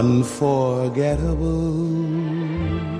[0.00, 1.48] unforgettable.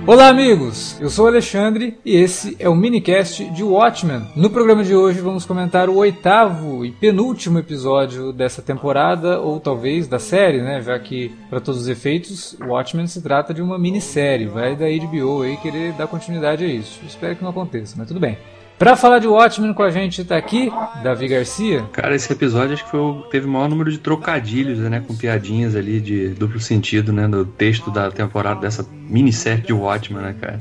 [0.05, 0.99] Olá, amigos!
[0.99, 4.23] Eu sou o Alexandre e esse é o minicast de Watchmen.
[4.35, 10.07] No programa de hoje vamos comentar o oitavo e penúltimo episódio dessa temporada, ou talvez
[10.07, 10.81] da série, né?
[10.81, 14.47] Já que, para todos os efeitos, Watchmen se trata de uma minissérie.
[14.47, 16.99] Vai da HBO aí querer dar continuidade a isso.
[17.07, 18.37] Espero que não aconteça, mas tudo bem.
[18.79, 20.71] Pra falar de Watchmen com a gente tá aqui,
[21.03, 21.83] Davi Garcia.
[21.91, 25.03] Cara, esse episódio acho que foi, teve o maior número de trocadilhos, né?
[25.05, 27.27] Com piadinhas ali de duplo sentido, né?
[27.27, 30.59] No texto da temporada dessa minissérie de Watchmen, né, cara?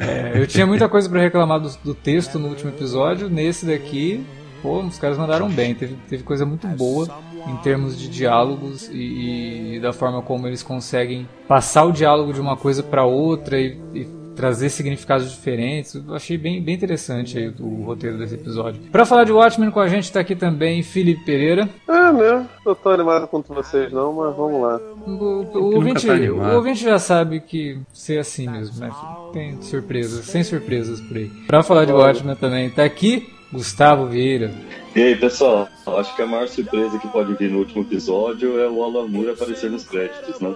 [0.00, 3.28] É, eu tinha muita coisa para reclamar do, do, texto no último episódio.
[3.28, 4.24] Nesse daqui,
[4.62, 5.74] pô, os caras mandaram bem.
[5.74, 7.08] Teve, teve coisa muito boa
[7.46, 12.40] em termos de diálogos e, e da forma como eles conseguem passar o diálogo de
[12.40, 15.94] uma coisa para outra e, e trazer significados diferentes.
[15.94, 18.80] Eu achei bem, bem interessante aí o, o roteiro desse episódio.
[18.90, 21.68] Para falar de Watchmen com a gente está aqui também Felipe Pereira.
[21.86, 22.48] É, né?
[22.64, 24.80] Não tô animado contra vocês não, mas vamos lá.
[25.06, 28.90] O, o, ouvinte, tá o ouvinte já sabe que ser assim mesmo, né?
[29.34, 31.28] Tem surpresas, sem surpresas por aí.
[31.46, 34.50] Para falar de Watchmen também está aqui Gustavo Vieira.
[34.96, 38.68] E aí, pessoal, acho que a maior surpresa que pode vir no último episódio é
[38.68, 40.54] o Alan Moore aparecer nos créditos, né?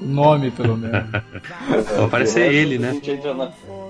[0.00, 1.10] Nome, pelo menos.
[1.96, 3.00] Vai aparecer ele, né?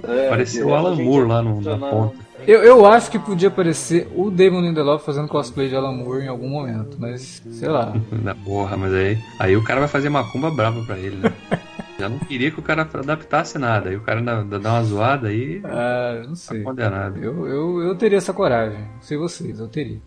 [0.02, 2.24] É, Apareceu o Alan Moore lá no, na ponta.
[2.46, 6.28] Eu, eu acho que podia aparecer o Damon Lindelof fazendo cosplay de Alan Moore em
[6.28, 7.94] algum momento, mas sei lá.
[8.22, 11.32] Na porra, mas aí, aí o cara vai fazer macumba brava pra ele, né?
[11.98, 13.88] Já não queria que o cara adaptasse nada.
[13.88, 15.60] Aí o cara dá, uma zoada aí.
[15.64, 16.58] Ah, não sei.
[16.58, 17.22] Tá condenado.
[17.22, 18.80] Eu, eu, eu teria essa coragem.
[18.80, 20.00] Não sei vocês, eu teria.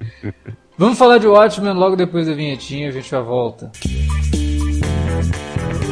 [0.78, 3.72] Vamos falar de Watchmen logo depois da vinhetinha, a gente já volta.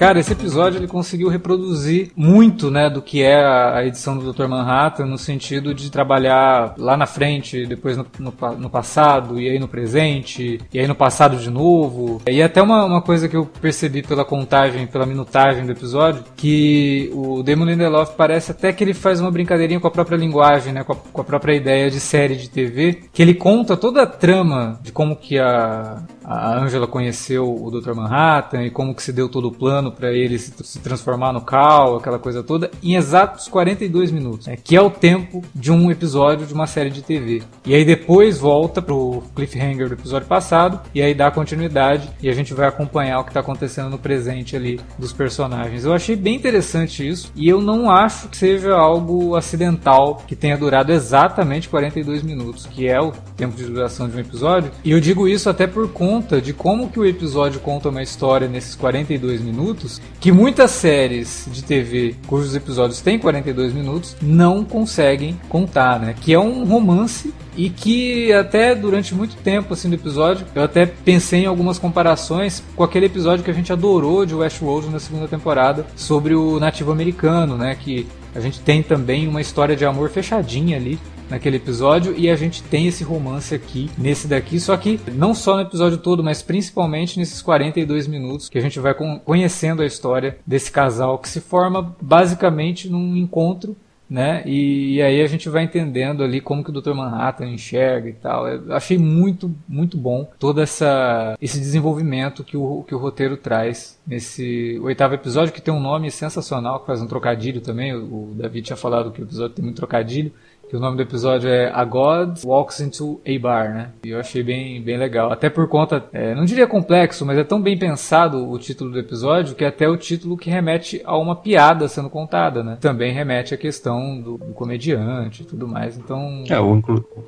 [0.00, 4.48] Cara, esse episódio ele conseguiu reproduzir muito, né, do que é a edição do Dr.
[4.48, 9.58] Manhattan, no sentido de trabalhar lá na frente, depois no, no, no passado, e aí
[9.58, 12.22] no presente, e aí no passado de novo.
[12.26, 17.10] E até uma, uma coisa que eu percebi pela contagem, pela minutagem do episódio, que
[17.12, 20.82] o Damon Lindelof parece até que ele faz uma brincadeirinha com a própria linguagem, né,
[20.82, 24.06] com a, com a própria ideia de série de TV, que ele conta toda a
[24.06, 27.94] trama de como que a, a Angela conheceu o Dr.
[27.94, 31.40] Manhattan e como que se deu todo o plano para ele se, se, transformar no
[31.40, 35.90] Cal, aquela coisa toda, em exatos 42 minutos, né, que é o tempo de um
[35.90, 37.42] episódio de uma série de TV.
[37.64, 42.32] E aí depois volta pro cliffhanger do episódio passado e aí dá continuidade e a
[42.32, 45.84] gente vai acompanhar o que está acontecendo no presente ali dos personagens.
[45.84, 50.56] Eu achei bem interessante isso e eu não acho que seja algo acidental que tenha
[50.56, 54.70] durado exatamente 42 minutos, que é o tempo de duração de um episódio.
[54.84, 58.02] E eu digo isso até por conta conta de como que o episódio conta uma
[58.02, 64.64] história nesses 42 minutos, que muitas séries de TV cujos episódios têm 42 minutos não
[64.64, 66.16] conseguem contar, né?
[66.20, 70.84] Que é um romance e que até durante muito tempo assim do episódio eu até
[70.84, 75.28] pensei em algumas comparações com aquele episódio que a gente adorou de Westworld na segunda
[75.28, 77.76] temporada sobre o nativo americano, né?
[77.76, 78.04] Que
[78.34, 80.98] a gente tem também uma história de amor fechadinha ali
[81.30, 85.56] naquele episódio e a gente tem esse romance aqui nesse daqui, só que não só
[85.56, 88.94] no episódio todo, mas principalmente nesses 42 minutos que a gente vai
[89.24, 93.76] conhecendo a história desse casal que se forma basicamente num encontro
[94.10, 94.42] né?
[94.44, 96.92] E, e, aí a gente vai entendendo ali como que o Dr.
[96.92, 98.48] Manhattan enxerga e tal.
[98.48, 104.00] Eu achei muito, muito bom todo essa, esse desenvolvimento que o, que o roteiro traz
[104.04, 107.94] nesse oitavo episódio, que tem um nome sensacional, que faz um trocadilho também.
[107.94, 110.32] O, o David tinha falado que o episódio tem muito trocadilho
[110.70, 113.88] que o nome do episódio é A God Walks into a Bar, né?
[114.04, 115.32] E eu achei bem, bem legal.
[115.32, 118.98] Até por conta, é, não diria complexo, mas é tão bem pensado o título do
[119.00, 122.78] episódio que é até o título que remete a uma piada sendo contada, né?
[122.80, 125.98] Também remete à questão do, do comediante e tudo mais.
[125.98, 126.44] Então.
[126.48, 126.80] É, o,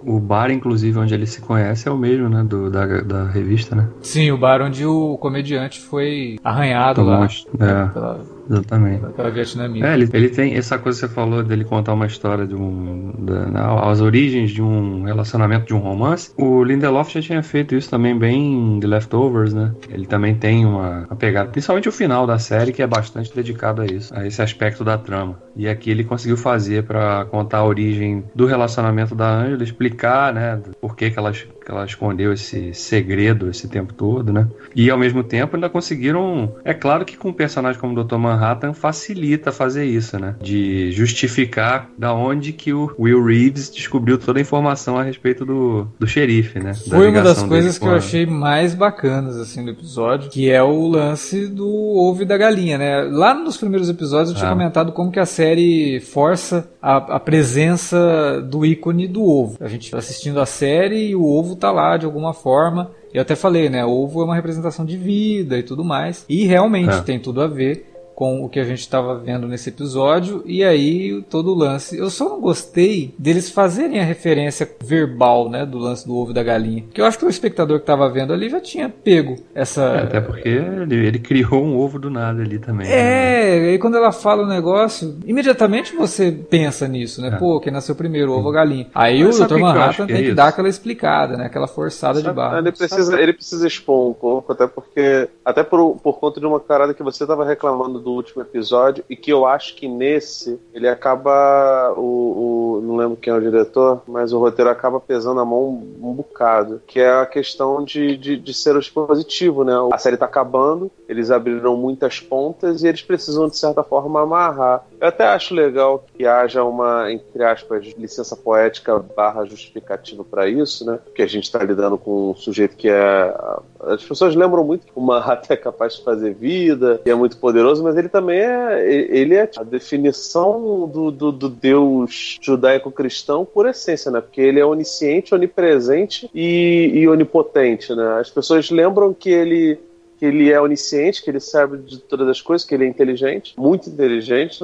[0.06, 2.44] o bar, inclusive, onde ele se conhece é o mesmo, né?
[2.44, 3.88] Do, da, da revista, né?
[4.02, 7.26] Sim, o bar onde o comediante foi arranhado lá.
[7.26, 7.88] É.
[7.92, 9.04] Pela, Exatamente.
[9.04, 9.86] Aquela vietnamita.
[9.86, 13.12] É, ele, ele tem essa coisa que você falou dele contar uma história de um.
[13.18, 16.32] Da, na, as origens de um relacionamento de um romance.
[16.36, 19.72] O Lindelof já tinha feito isso também bem de Leftovers, né?
[19.90, 23.82] Ele também tem uma, uma pegada, principalmente o final da série, que é bastante dedicado
[23.82, 25.38] a isso, a esse aspecto da trama.
[25.54, 30.60] E aqui ele conseguiu fazer para contar a origem do relacionamento da Angela, explicar, né,
[30.80, 31.32] por que, que ela,
[31.64, 34.48] que ela escondeu esse segredo esse tempo todo, né?
[34.74, 36.54] E ao mesmo tempo ainda conseguiram.
[36.64, 38.16] É claro que com um personagem como o Dr.
[38.16, 40.34] Manhattan facilita fazer isso, né?
[40.40, 45.86] De justificar da onde que o Will Reeves descobriu toda a informação a respeito do,
[45.98, 46.72] do xerife, né?
[46.86, 50.62] Da Foi uma das coisas que eu achei mais bacanas, assim, do episódio, que é
[50.62, 53.02] o lance do ovo e da galinha, né?
[53.02, 54.52] Lá nos primeiros episódios eu tinha ah.
[54.52, 59.56] comentado como que a série força a, a, presença do ícone do ovo.
[59.60, 62.90] A gente tá assistindo a série e o ovo tá lá de alguma forma.
[63.12, 63.84] Eu até falei, né?
[63.84, 66.24] Ovo é uma representação de vida e tudo mais.
[66.28, 67.00] E realmente é.
[67.02, 67.91] tem tudo a ver
[68.22, 71.98] com o que a gente estava vendo nesse episódio e aí todo o lance.
[71.98, 76.34] Eu só não gostei deles fazerem a referência verbal, né, do lance do ovo e
[76.34, 76.84] da galinha.
[76.94, 79.82] Que eu acho que o espectador que estava vendo ali já tinha pego essa.
[79.82, 82.86] É, até porque ele, ele, criou um ovo do nada ali também.
[82.86, 82.94] Né?
[82.94, 83.74] É, né?
[83.74, 87.26] e quando ela fala o negócio, imediatamente você pensa nisso, né?
[87.26, 87.36] É.
[87.38, 88.86] Pô, quem nasceu primeiro, ovo ou galinha.
[88.94, 89.58] Aí Mas o Dr.
[89.58, 91.46] Manhattan que tem é que dar aquela explicada, né?
[91.46, 92.58] Aquela forçada Sabe, de barra.
[92.58, 95.28] Ele precisa, ele precisa expor um pouco, até porque.
[95.44, 99.16] Até por, por conta de uma carada que você estava reclamando do último episódio e
[99.16, 104.02] que eu acho que nesse ele acaba o, o, não lembro quem é o diretor,
[104.06, 108.16] mas o roteiro acaba pesando a mão um, um bocado, que é a questão de,
[108.16, 109.72] de, de ser expositivo, né?
[109.92, 114.84] A série tá acabando, eles abriram muitas pontas e eles precisam de certa forma amarrar.
[115.02, 120.86] Eu até acho legal que haja uma, entre aspas, licença poética barra justificativa para isso,
[120.86, 121.00] né?
[121.04, 123.34] Porque a gente está lidando com um sujeito que é.
[123.80, 127.36] As pessoas lembram muito que o Manhattan é capaz de fazer vida e é muito
[127.38, 128.88] poderoso, mas ele também é.
[128.88, 134.20] Ele é a definição do, do, do Deus judaico-cristão por essência, né?
[134.20, 138.20] Porque ele é onisciente, onipresente e, e onipotente, né?
[138.20, 139.80] As pessoas lembram que ele
[140.22, 143.54] que ele é onisciente, que ele sabe de todas as coisas, que ele é inteligente,
[143.58, 144.60] muito inteligente,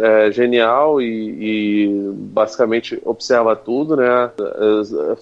[0.00, 1.08] é genial e,
[1.40, 4.30] e basicamente observa tudo, né?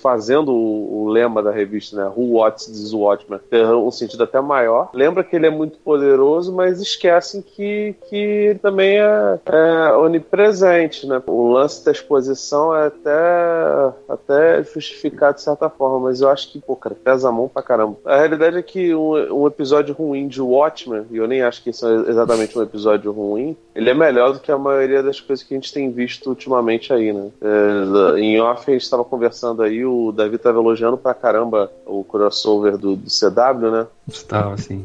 [0.02, 2.12] Fazendo o, o, lema da revista, né?
[2.14, 4.90] Who Watches This Watchman, tem um sentido até maior.
[4.92, 11.06] Lembra que ele é muito poderoso, mas esquecem que, que ele também é, é onipresente,
[11.06, 11.22] né?
[11.26, 16.60] O lance da exposição é até, até justificado de certa forma, mas eu acho que,
[16.60, 17.96] pô, cara, pesa a mão pra caramba.
[18.04, 21.62] A realidade é que um, um episódio episódio ruim de Watchmen, e eu nem acho
[21.62, 25.20] que isso é exatamente um episódio ruim, ele é melhor do que a maioria das
[25.20, 27.30] coisas que a gente tem visto ultimamente aí, né?
[27.40, 32.02] É, em off a gente estava conversando aí, o Davi estava elogiando pra caramba o
[32.02, 33.86] crossover do, do CW, né?
[34.08, 34.84] Estava, sim.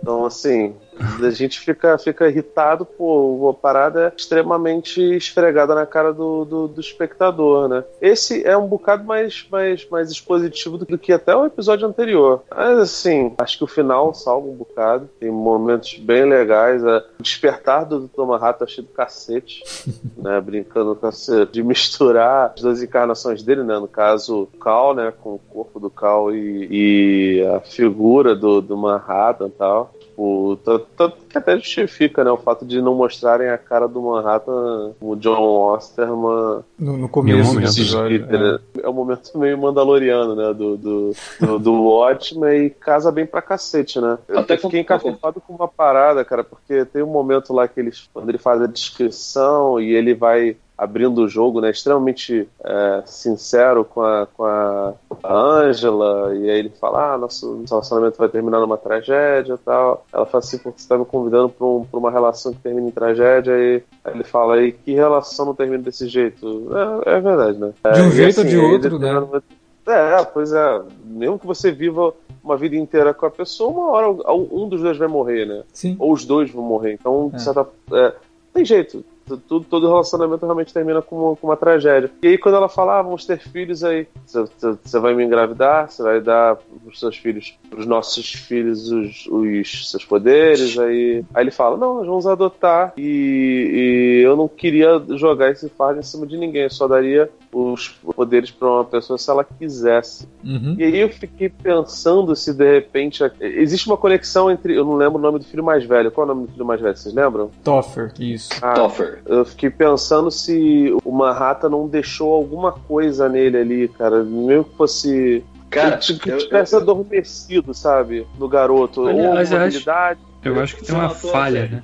[0.00, 0.74] Então, assim,
[1.22, 6.80] a gente fica, fica irritado, pô, a parada extremamente esfregada na cara do, do, do,
[6.80, 7.84] espectador, né?
[8.00, 12.42] Esse é um bocado mais, mais, mais expositivo do, do, que até o episódio anterior.
[12.50, 15.08] Mas, assim, acho que o final salva um bocado.
[15.20, 16.82] Tem momentos bem legais.
[16.84, 19.62] É, o despertar do Thomas Rato achei do cacete,
[20.16, 20.40] né?
[20.40, 23.78] Brincando com essa, de misturar as duas encarnações dele, né?
[23.78, 25.12] No caso, o Cal, né?
[25.22, 29.94] Com o corpo do Cal e, e a figura do, do Manhattan e tal.
[30.18, 30.58] Tipo,
[30.96, 32.30] tanto que até justifica, né?
[32.32, 35.38] O fato de não mostrarem a cara do Manhattan, o John
[35.72, 36.64] Osterman.
[36.76, 38.26] No, no começo do episódio.
[38.28, 38.82] É.
[38.82, 40.52] é um momento meio mandaloriano, né?
[40.52, 44.18] Do, do, do, do Watchmen e casa bem pra cacete, né?
[44.26, 48.10] Eu até fiquei encafufado com uma parada, cara, porque tem um momento lá que eles,
[48.12, 51.70] quando ele faz a descrição e ele vai abrindo o jogo, né?
[51.70, 54.94] Extremamente é, sincero com a, com a,
[55.24, 60.04] Angela, e aí ele fala, ah, nosso relacionamento vai terminar numa tragédia e tal.
[60.12, 62.88] Ela fala assim, porque você tá me convidando pra, um, pra uma relação que termina
[62.88, 66.68] em tragédia, e aí ele fala, aí que relação não termina desse jeito?
[67.04, 67.72] É, é verdade, né?
[67.94, 69.42] De um jeito assim, ou de outro, né?
[69.86, 70.82] É, pois é.
[71.04, 72.12] Mesmo que você viva
[72.44, 75.62] uma vida inteira com a pessoa, uma hora um dos dois vai morrer, né?
[75.72, 75.96] Sim.
[75.98, 76.92] Ou os dois vão morrer.
[76.92, 77.38] Então, é.
[77.38, 78.12] certa, é,
[78.52, 79.04] tem jeito
[79.36, 82.10] Tudo, todo relacionamento realmente termina com uma, com uma tragédia.
[82.22, 86.02] E aí, quando ela fala, ah, vamos ter filhos aí, você vai me engravidar, você
[86.02, 91.24] vai dar pros seus filhos, pros nossos filhos, os, os seus poderes, aí.
[91.34, 96.00] Aí ele fala, não, nós vamos adotar e, e eu não queria jogar esse fardo
[96.00, 100.28] em cima de ninguém, eu só daria os poderes para uma pessoa se ela quisesse.
[100.44, 100.74] Uhum.
[100.78, 105.18] E aí eu fiquei pensando se de repente existe uma conexão entre, eu não lembro
[105.18, 106.10] o nome do filho mais velho.
[106.10, 106.96] Qual é o nome do filho mais velho?
[106.96, 107.50] Vocês lembram?
[107.64, 108.50] Toffer, isso.
[108.60, 109.20] Ah, Toffer.
[109.26, 114.76] Eu fiquei pensando se uma rata não deixou alguma coisa nele ali, cara, mesmo que
[114.76, 119.54] fosse Cara, que eu- tivesse eu- adormecido, sabe, no garoto, Aliás, ou eu uma acho-
[119.56, 120.20] habilidade.
[120.44, 121.82] Eu acho que tem uma falha, né?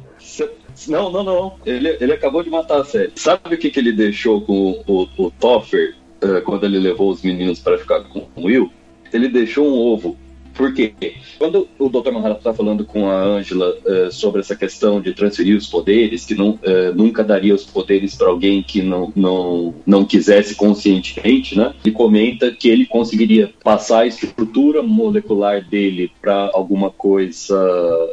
[0.89, 1.55] Não, não, não.
[1.65, 3.13] Ele, ele acabou de matar a série.
[3.15, 7.23] Sabe o que, que ele deixou com o, o Toffer eh, quando ele levou os
[7.23, 8.71] meninos para ficar com o Will?
[9.13, 10.17] Ele deixou um ovo.
[10.55, 10.95] Por quê?
[11.39, 12.13] Quando o Dr.
[12.13, 16.35] Manhattan está falando com a Angela eh, sobre essa questão de transferir os poderes, que
[16.35, 21.75] não, eh, nunca daria os poderes para alguém que não, não, não quisesse conscientemente, né?
[21.85, 27.57] Ele comenta que ele conseguiria passar a estrutura molecular dele para alguma coisa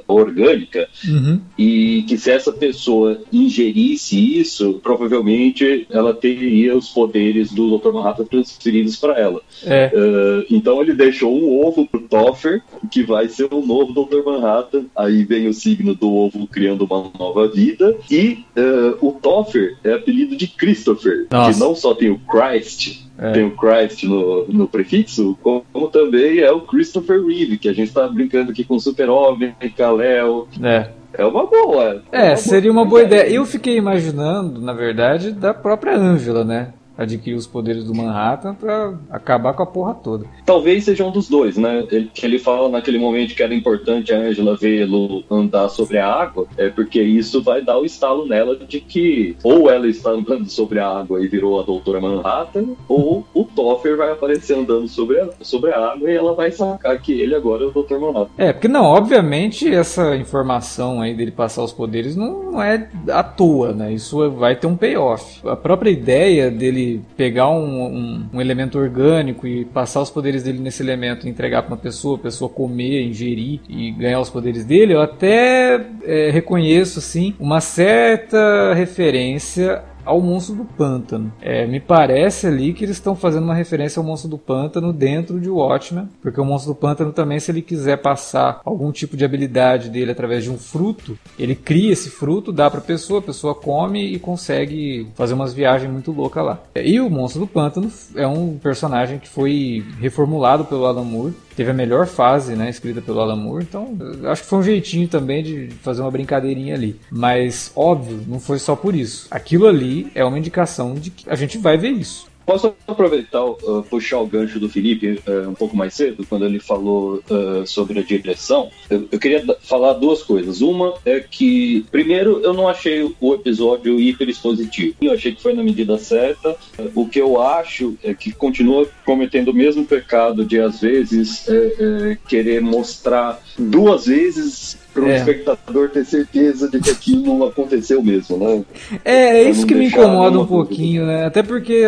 [0.08, 1.40] orgânica Uhum.
[1.58, 7.92] e que se essa pessoa ingerisse isso, provavelmente ela teria os poderes do Dr.
[7.92, 9.42] Manhattan transferidos para ela.
[9.66, 9.92] É.
[9.94, 14.24] Uh, então ele deixou um ovo pro Toffer, que vai ser o novo Dr.
[14.26, 14.86] Manhattan.
[14.96, 17.96] Aí vem o signo do ovo criando uma nova vida.
[18.10, 21.54] E uh, o Toffer é apelido de Christopher, Nossa.
[21.54, 23.32] que não só tem o Christ, É.
[23.34, 27.74] tem o Christ no, no prefixo, como, como também é o Christopher Reeve, que a
[27.74, 30.48] gente tá brincando aqui com Super-Homem, Kal-El.
[30.62, 30.90] É.
[31.14, 32.02] É uma boa.
[32.10, 33.30] É, seria uma boa ideia.
[33.30, 36.70] Eu fiquei imaginando, na verdade, da própria Angela, né?
[37.02, 40.26] Adquirir os poderes do Manhattan pra acabar com a porra toda.
[40.46, 41.86] Talvez seja um dos dois, né?
[41.92, 46.08] Ele, que ele fala naquele momento que era importante a Angela vê-lo andar sobre a
[46.08, 50.50] água, é porque isso vai dar o estalo nela de que ou ela está andando
[50.50, 55.20] sobre a água e virou a Doutora Manhattan, ou o Toffer vai aparecer andando sobre
[55.20, 58.00] a, sobre a água e ela vai sacar que ele agora é o Dr.
[58.00, 58.32] Manhattan.
[58.38, 63.24] É, porque não, obviamente essa informação aí dele passar os poderes não, não é à
[63.24, 63.94] toa, né?
[63.94, 65.48] Isso vai ter um payoff.
[65.48, 70.60] A própria ideia dele pegar um, um, um elemento orgânico e passar os poderes dele
[70.60, 74.66] nesse elemento e entregar para uma pessoa, a pessoa comer, ingerir e ganhar os poderes
[74.66, 81.32] dele, eu até é, reconheço, assim, uma certa referência ao monstro do pântano.
[81.42, 85.40] É, me parece ali que eles estão fazendo uma referência ao monstro do pântano dentro
[85.40, 89.26] de Watchmen, porque o monstro do pântano também, se ele quiser passar algum tipo de
[89.26, 93.56] habilidade dele através de um fruto, ele cria esse fruto, dá pra pessoa, a pessoa
[93.56, 96.60] come e consegue fazer umas viagens muito loucas lá.
[96.76, 101.72] E o monstro do pântano é um personagem que foi reformulado pelo Alan Moore, teve
[101.72, 105.44] a melhor fase, né, escrita pelo Alan Moore, então acho que foi um jeitinho também
[105.44, 107.00] de fazer uma brincadeirinha ali.
[107.12, 109.28] Mas, óbvio, não foi só por isso.
[109.30, 112.31] Aquilo ali é uma indicação de que a gente vai ver isso.
[112.46, 116.60] Posso aproveitar, uh, puxar o gancho do Felipe uh, um pouco mais cedo, quando ele
[116.60, 118.70] falou uh, sobre a direção?
[118.90, 120.62] Eu, eu queria falar duas coisas.
[120.62, 124.96] Uma é que, primeiro, eu não achei o episódio hiper expositivo.
[125.02, 126.52] Eu achei que foi na medida certa.
[126.78, 131.48] Uh, O que eu acho é que continua cometendo o mesmo pecado de, às vezes,
[131.48, 135.18] é, é, querer mostrar duas vezes para o É.
[135.18, 138.64] espectador ter certeza de que aquilo não aconteceu mesmo, né?
[139.06, 140.48] É, é isso que me incomoda um dúvida.
[140.48, 141.26] pouquinho, né?
[141.26, 141.84] Até porque,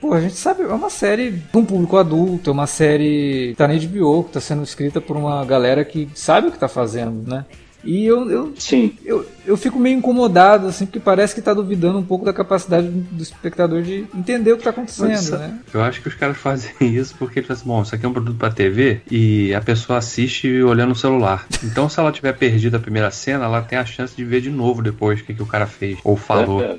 [0.00, 3.54] pô, a gente sabe, é uma série para um público adulto, é uma série que
[3.56, 6.68] tá na HBO, que tá sendo escrita por uma galera que sabe o que tá
[6.68, 7.44] fazendo, né?
[7.84, 8.92] E eu, eu, Sim.
[9.04, 12.88] eu, eu fico meio incomodado, assim, porque parece que tá duvidando um pouco da capacidade
[12.88, 15.58] do espectador de entender o que tá acontecendo, Mas, né?
[15.72, 18.08] Eu acho que os caras fazem isso porque eles falam assim, bom, isso aqui é
[18.08, 21.46] um produto pra TV e a pessoa assiste olhando o celular.
[21.62, 24.50] Então, se ela tiver perdido a primeira cena, ela tem a chance de ver de
[24.50, 26.76] novo depois o que, que o cara fez ou falou, É, é.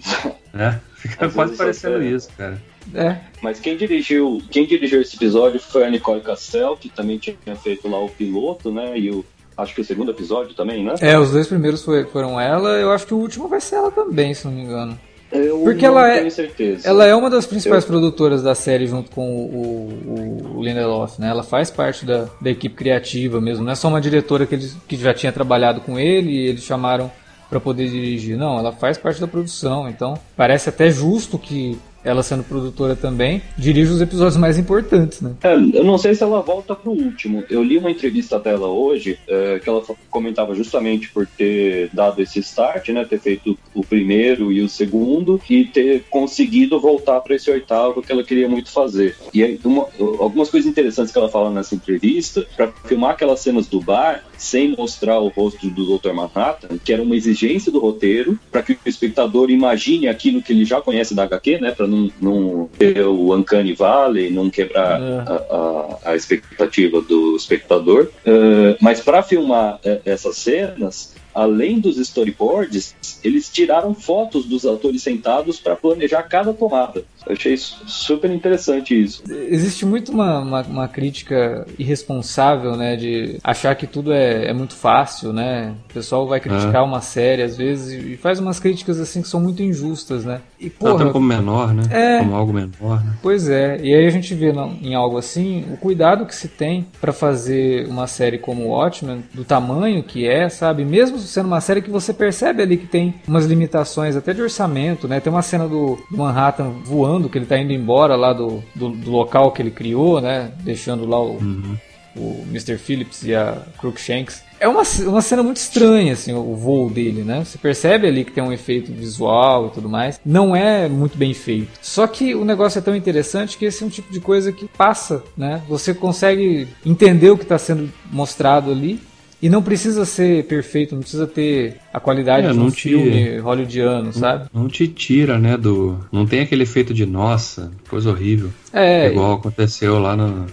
[0.57, 0.81] né?
[0.95, 2.61] Fica Às quase parecendo até- isso, cara.
[2.93, 7.37] É, Mas quem dirigiu, quem dirigiu esse episódio foi a Nicole Castell, que também tinha
[7.55, 8.97] feito lá o piloto, né?
[8.99, 9.23] E o
[9.61, 10.95] acho que o segundo episódio também, né?
[11.01, 13.91] é, os dois primeiros foi- foram ela, eu acho que o último vai ser ela
[13.91, 14.97] também, se não me engano.
[15.31, 16.87] Eu Porque ela é- certeza.
[16.89, 21.29] Ela é uma das principais produtoras da série junto com o, o, o Lindelof, né?
[21.29, 23.63] Ela faz parte da, da equipe criativa mesmo.
[23.63, 26.63] Não é só uma diretora que, eles, que já tinha trabalhado com ele e eles
[26.63, 27.11] chamaram
[27.47, 28.37] para poder dirigir.
[28.37, 29.87] Não, ela faz parte da produção.
[29.87, 35.33] Então parece até justo que ela sendo produtora também, dirige os episódios mais importantes, né?
[35.43, 37.43] É, eu não sei se ela volta pro último.
[37.49, 42.39] Eu li uma entrevista dela hoje é, que ela comentava justamente por ter dado esse
[42.39, 43.05] start, né?
[43.05, 48.11] Ter feito o primeiro e o segundo e ter conseguido voltar para esse oitavo que
[48.11, 49.15] ela queria muito fazer.
[49.33, 49.87] E aí, uma,
[50.19, 54.75] algumas coisas interessantes que ela fala nessa entrevista, para filmar aquelas cenas do bar, sem
[54.75, 56.13] mostrar o rosto do Dr.
[56.13, 60.65] Manhattan, que era uma exigência do roteiro, para que o espectador imagine aquilo que ele
[60.65, 61.71] já conhece da HQ, né?
[61.71, 65.03] Para não, não ter o Uncanny Valley, não quebrar é.
[65.03, 68.09] a, a, a, expectativa do espectador.
[68.25, 75.01] Uh, mas para filmar uh, essas cenas, além dos storyboards, eles tiraram fotos dos atores
[75.01, 77.03] sentados para planejar cada tomada.
[77.25, 79.23] Eu achei super interessante isso.
[79.29, 84.73] Existe muito uma, uma, uma, crítica irresponsável, né, de achar que tudo é, é muito
[84.73, 85.75] fácil, né?
[85.89, 86.81] O pessoal vai criticar é.
[86.81, 90.41] uma série às vezes e faz umas críticas assim que são muito injustas, né?
[90.59, 91.83] E porra, Até como menor, né?
[91.91, 93.03] É, como algo menor.
[93.03, 93.13] Né?
[93.21, 93.79] Pois é.
[93.81, 97.87] E aí a gente vê em algo assim o cuidado que se tem para fazer
[97.87, 100.83] uma série como Watchmen do tamanho que é, sabe?
[100.83, 105.07] Mesmo sendo uma série que você percebe ali que tem umas limitações até de orçamento,
[105.07, 105.19] né?
[105.19, 108.89] Tem uma cena do, do Manhattan voando, que ele tá indo embora lá do, do,
[108.89, 110.51] do local que ele criou, né?
[110.59, 111.77] Deixando lá o, uhum.
[112.15, 112.77] o Mr.
[112.77, 114.43] Phillips e a Crookshanks.
[114.59, 117.43] É uma, uma cena muito estranha, assim, o voo dele, né?
[117.45, 120.19] Você percebe ali que tem um efeito visual e tudo mais.
[120.25, 121.79] Não é muito bem feito.
[121.81, 124.67] Só que o negócio é tão interessante que esse é um tipo de coisa que
[124.67, 125.61] passa, né?
[125.69, 128.99] Você consegue entender o que está sendo mostrado ali
[129.41, 133.37] e não precisa ser perfeito, não precisa ter a qualidade é, de um te, filme
[133.39, 134.49] hollywoodiano, sabe?
[134.53, 135.97] Não te tira, né, do...
[136.11, 138.49] Não tem aquele efeito de, nossa, coisa horrível.
[138.73, 139.07] É.
[139.07, 140.45] Igual aconteceu lá no,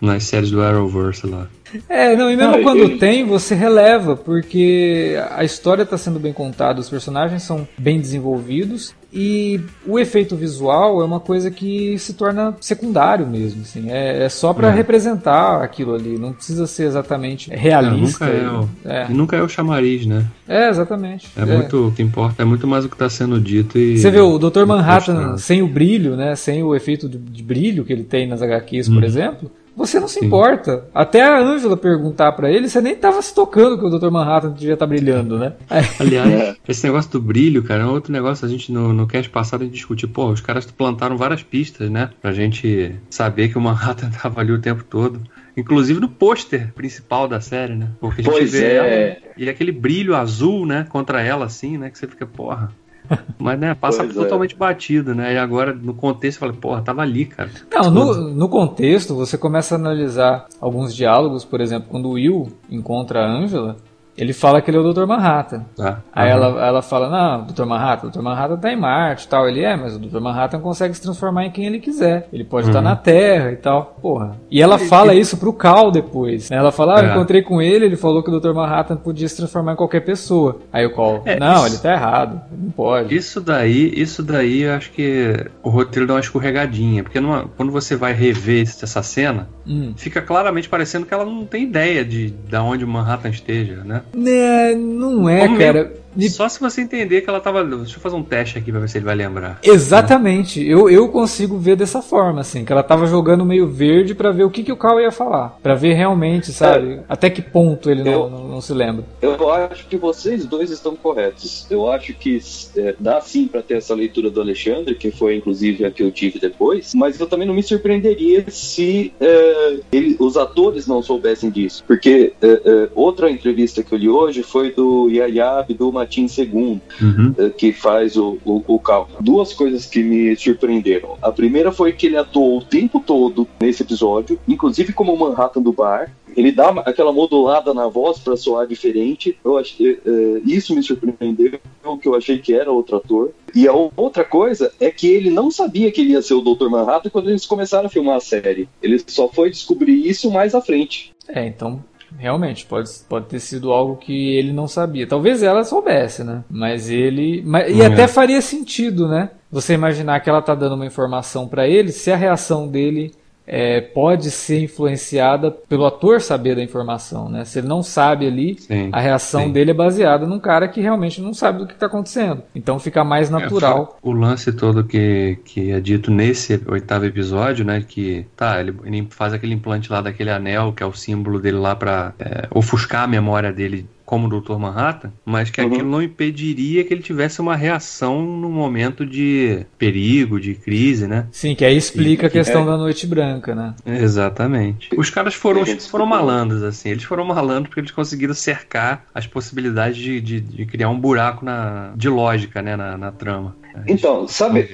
[0.00, 1.46] nas séries do Arrowverse lá.
[1.88, 2.98] É, não, e mesmo quando eu...
[2.98, 8.94] tem, você releva, porque a história está sendo bem contada, os personagens são bem desenvolvidos
[9.12, 13.90] e o efeito visual é uma coisa que se torna secundário mesmo, assim.
[13.90, 14.70] É, é só para é.
[14.70, 18.26] representar aquilo ali, não precisa ser exatamente realista.
[18.26, 19.08] É, nunca é, o, é.
[19.08, 20.26] nunca é o chamariz, né?
[20.46, 21.28] É, exatamente.
[21.36, 23.98] É, muito o que importa, é muito mais o que está sendo dito e.
[23.98, 24.66] Você vê o Dr.
[24.66, 26.36] Manhattan sem o brilho, né?
[26.36, 29.04] Sem o efeito de, de brilho que ele tem nas HQs, por uhum.
[29.04, 30.26] exemplo você não se Sim.
[30.26, 30.88] importa.
[30.92, 34.10] Até a Ângela perguntar para ele, você nem tava se tocando que o Dr.
[34.10, 35.52] Manhattan devia estar tá brilhando, né?
[36.00, 36.56] Aliás, é.
[36.68, 38.44] esse negócio do brilho, cara, é outro negócio.
[38.44, 41.88] A gente no, no cast passado a gente discutiu, pô, os caras plantaram várias pistas,
[41.88, 42.10] né?
[42.20, 45.20] Pra gente saber que o Manhattan tava ali o tempo todo.
[45.56, 47.88] Inclusive no pôster principal da série, né?
[48.00, 48.74] Porque a gente pois vê é.
[48.74, 50.86] ela e aquele brilho azul, né?
[50.88, 51.88] Contra ela, assim, né?
[51.88, 52.72] Que você fica, porra.
[53.38, 54.20] Mas, né, passa pois é.
[54.20, 54.58] totalmente é.
[54.58, 55.34] batido, né?
[55.34, 57.50] E agora, no contexto, fala, porra, tava ali, cara.
[57.70, 62.52] Não, no, no, contexto, você começa a analisar alguns diálogos, por exemplo, quando o Will
[62.70, 63.76] encontra a Angela,
[64.18, 65.06] ele fala que ele é o Dr.
[65.06, 65.64] Manhattan.
[65.78, 67.64] Ah, Aí ela, ela fala, não, Dr.
[67.64, 68.20] Manhattan, o Dr.
[68.20, 69.48] Manhattan tá em Marte e tal.
[69.48, 70.18] Ele é, mas o Dr.
[70.20, 72.28] Manhattan consegue se transformar em quem ele quiser.
[72.32, 72.84] Ele pode estar uhum.
[72.84, 73.96] na Terra e tal.
[74.02, 74.36] Porra.
[74.50, 76.50] E ela fala isso pro Cal depois.
[76.50, 76.56] Né?
[76.56, 77.12] Ela fala, ah, eu é.
[77.12, 78.52] encontrei com ele, ele falou que o Dr.
[78.52, 80.58] Manhattan podia se transformar em qualquer pessoa.
[80.72, 82.40] Aí o Cal, é, não, isso, ele tá errado.
[82.50, 83.14] Não pode.
[83.14, 87.04] Isso daí, isso daí eu acho que o roteiro dá uma escorregadinha.
[87.04, 89.92] Porque numa, quando você vai rever essa cena, hum.
[89.96, 94.02] fica claramente parecendo que ela não tem ideia de, de onde o Manhattan esteja, né?
[94.14, 95.92] Né, não é, Como cara.
[96.28, 97.64] Só se você entender que ela tava.
[97.64, 99.58] Deixa eu fazer um teste aqui pra ver se ele vai lembrar.
[99.62, 100.66] Exatamente.
[100.66, 104.44] Eu, eu consigo ver dessa forma, assim, que ela tava jogando meio verde para ver
[104.44, 105.58] o que, que o Cal ia falar.
[105.62, 106.94] para ver realmente, sabe?
[106.94, 107.00] É.
[107.08, 109.04] Até que ponto ele eu, não, não, não, se lembra.
[109.20, 111.66] Eu acho que vocês dois estão corretos.
[111.70, 112.40] Eu acho que
[112.76, 116.10] é, dá sim para ter essa leitura do Alexandre, que foi inclusive a que eu
[116.10, 121.50] tive depois, mas eu também não me surpreenderia se é, ele, os atores não soubessem
[121.50, 121.84] disso.
[121.86, 126.80] Porque é, é outra entrevista que eu li hoje foi do Yaya Abdul Martin II,
[127.00, 127.34] uhum.
[127.38, 129.18] Eh, que faz o, o, o cálculo.
[129.20, 131.18] Duas coisas que me surpreenderam.
[131.20, 135.60] A primeira foi que ele atuou o tempo todo nesse episódio, inclusive como o Manhattan
[135.60, 136.10] do bar.
[136.36, 139.36] Ele dá aquela modulada na voz para soar diferente.
[139.44, 141.58] Eu achei, uh, isso me surpreendeu,
[142.00, 143.32] que eu achei que era outro ator.
[143.54, 146.68] E a outra coisa é que ele não sabia que ele ia ser o Dr.
[146.68, 148.68] Manhattan quando eles começaram a filmar a série.
[148.80, 151.12] Ele só foi descobrir isso mais à frente.
[151.28, 151.82] É, então
[152.18, 155.06] realmente, pode, pode ter sido algo que ele não sabia.
[155.06, 156.44] Talvez ela soubesse, né?
[156.50, 157.42] Mas ele.
[157.46, 159.30] Mas, e até faria sentido, né?
[159.50, 163.14] Você imaginar que ela tá dando uma informação para ele, se a reação dele
[163.48, 167.46] é, pode ser influenciada pelo ator saber da informação, né?
[167.46, 169.52] Se ele não sabe ali, sim, a reação sim.
[169.52, 172.42] dele é baseada num cara que realmente não sabe do que está acontecendo.
[172.54, 173.98] Então fica mais natural.
[174.02, 177.82] É, o lance todo que, que é dito nesse oitavo episódio, né?
[177.86, 181.56] Que tá, ele, ele faz aquele implante lá daquele anel, que é o símbolo dele
[181.56, 184.56] lá para é, ofuscar a memória dele como o Dr.
[184.56, 185.66] Manhattan, mas que Uhum.
[185.66, 191.26] aquilo não impediria que ele tivesse uma reação no momento de perigo, de crise, né?
[191.30, 192.64] Sim, que aí explica a Que- questão é.
[192.64, 193.74] da noite branca, né?
[193.84, 194.88] Exatamente.
[194.96, 196.88] Os caras foram, A foram malandros, assim.
[196.88, 201.44] Eles foram malandros porque eles conseguiram cercar as possibilidades de, de, de criar um buraco
[201.44, 203.54] na, de lógica, né, na, na trama.
[203.86, 204.66] Então, sabe,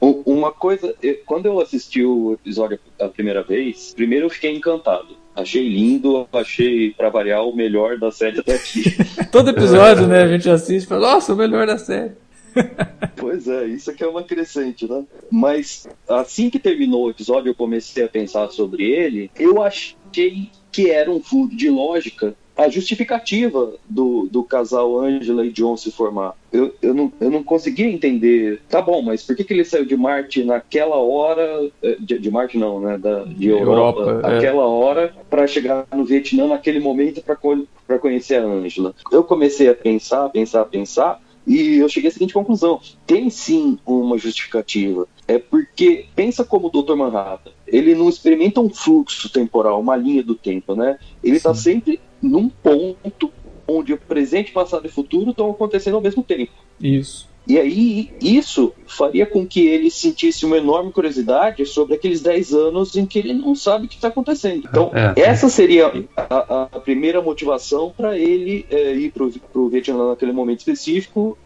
[0.00, 0.94] uma coisa,
[1.26, 5.08] quando eu assisti o episódio a primeira vez, primeiro eu fiquei encantado.
[5.38, 8.82] Achei lindo, achei, pra variar, o melhor da série até aqui.
[9.30, 12.12] Todo episódio, né, a gente assiste e fala, nossa, o melhor da série.
[13.14, 15.04] Pois é, isso aqui é uma crescente, né?
[15.30, 19.30] Mas assim que terminou o episódio, eu comecei a pensar sobre ele.
[19.38, 25.52] Eu achei que era um furo de lógica a justificativa do, do casal Angela e
[25.52, 26.34] John se formar.
[26.52, 28.60] Eu, eu, não, eu não conseguia entender.
[28.68, 31.70] Tá bom, mas por que, que ele saiu de Marte naquela hora?
[31.82, 32.98] eh, De, de Marte não, né?
[32.98, 34.36] Da, de Europa, Europa, é.
[34.38, 38.92] aquela hora, para chegar no Vietnã naquele momento para conhecer a Angela.
[39.12, 41.20] Eu comecei a pensar, pensar, pensar.
[41.46, 45.06] E eu cheguei à seguinte conclusão: tem sim uma justificativa.
[45.28, 46.96] É porque pensa como o Dr.
[46.96, 47.52] Manhattan.
[47.70, 50.98] Ele não experimenta um fluxo temporal, uma linha do tempo, né?
[51.22, 53.32] Ele está sempre num ponto
[53.66, 56.52] onde o presente, passado e futuro estão acontecendo ao mesmo tempo.
[56.80, 57.28] Isso.
[57.48, 62.96] E aí, isso faria com que ele sentisse uma enorme curiosidade sobre aqueles 10 anos
[62.96, 64.66] em que ele não sabe o que está acontecendo.
[64.68, 65.14] Então, É.
[65.20, 69.24] essa seria a, a primeira motivação para ele é, ir para
[69.60, 71.38] o Vietnã naquele momento específico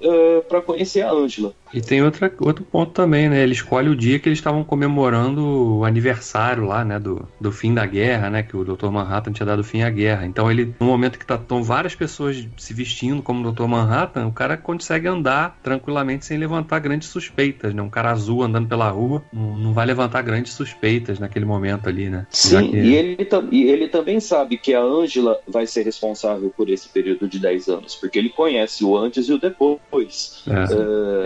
[0.49, 1.55] para conhecer a Angela.
[1.73, 3.43] E tem outra, outro ponto também, né?
[3.43, 6.99] Ele escolhe o dia que eles estavam comemorando o aniversário lá, né?
[6.99, 8.43] Do, do fim da guerra, né?
[8.43, 8.91] Que o Dr.
[8.91, 10.27] Manhattan tinha dado fim à guerra.
[10.27, 13.65] Então ele, no momento que estão várias pessoas se vestindo como o Dr.
[13.67, 15.59] Manhattan, o cara consegue andar
[15.93, 17.83] tranquilamente sem levantar grandes suspeitas, né?
[17.83, 22.09] Um cara azul andando pela rua não, não vai levantar grandes suspeitas naquele momento ali,
[22.09, 22.27] né?
[22.31, 26.69] Sim, que- e, ele, e ele também sabe que a Angela vai ser responsável por
[26.71, 30.43] esse período de 10 anos, porque ele conhece o antes e o depois.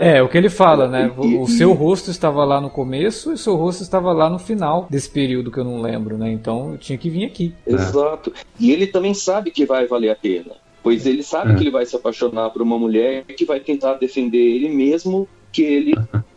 [0.01, 0.17] É.
[0.17, 1.11] É, o que ele fala, né?
[1.17, 4.39] O, o seu rosto estava lá no começo e o seu rosto estava lá no
[4.39, 6.31] final desse período que eu não lembro, né?
[6.31, 7.53] Então eu tinha que vir aqui.
[7.65, 8.33] Exato.
[8.59, 10.51] E ele também sabe que vai valer a pena.
[10.83, 11.55] Pois ele sabe É.
[11.55, 15.61] que ele vai se apaixonar por uma mulher que vai tentar defender ele mesmo que
[15.63, 15.93] ele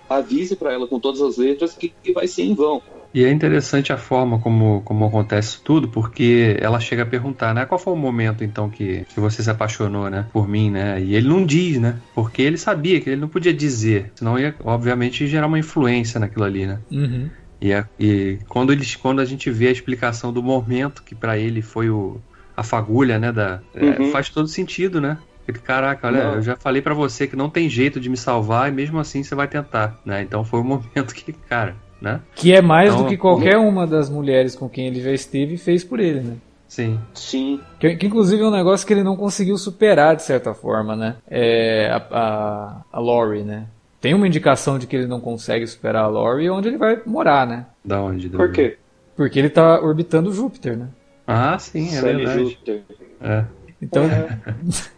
[0.09, 2.83] avise para ela com todas as letras que, que vai ser em vão.
[3.12, 7.66] E é interessante a forma como, como acontece tudo, porque ela chega a perguntar, né?
[7.66, 10.29] Qual foi o momento, então, que, que você se apaixonou, né?
[10.33, 11.03] Por mim, né?
[11.03, 12.00] E ele não diz, né?
[12.14, 16.44] Porque ele sabia que ele não podia dizer, senão ia, obviamente, gerar uma influência naquilo
[16.44, 16.81] ali, né?
[16.90, 17.29] Uhum.
[17.61, 21.37] E, a- e quando, eles, quando a gente vê a explicação do momento, que pra
[21.37, 22.22] ele foi o,
[22.61, 23.33] a fagulha, né?
[23.33, 24.11] Da, é, Uhum.
[24.11, 25.18] faz todo sentido, né?
[25.64, 26.35] Caraca, olha, Não.
[26.35, 29.23] eu já falei pra você que não tem jeito de me salvar e mesmo assim
[29.25, 30.23] você vai tentar, né?
[30.23, 32.20] Então foi o momento que, cara, né?
[32.37, 35.57] Que é mais Então, do que qualquer uma das mulheres com quem ele já esteve
[35.57, 36.37] fez por ele, né?
[36.68, 37.01] Sim.
[37.14, 37.61] Sim.
[37.81, 41.16] Que, que, inclusive é um negócio que ele não conseguiu superar de certa forma, né?
[41.29, 43.66] É, a, a, a Laurie, né?
[44.01, 47.44] Tem uma indicação de que ele não consegue superar a Laurie onde ele vai morar,
[47.44, 47.66] né?
[47.85, 48.29] Da onde?
[48.29, 48.79] Do- Por quê?
[49.16, 50.87] Porque ele tá orbitando Júpiter, né?
[51.26, 52.44] Ah, sim, é Sally verdade.
[52.44, 52.83] Júpiter.
[53.20, 53.44] É.
[53.83, 54.38] Então, É,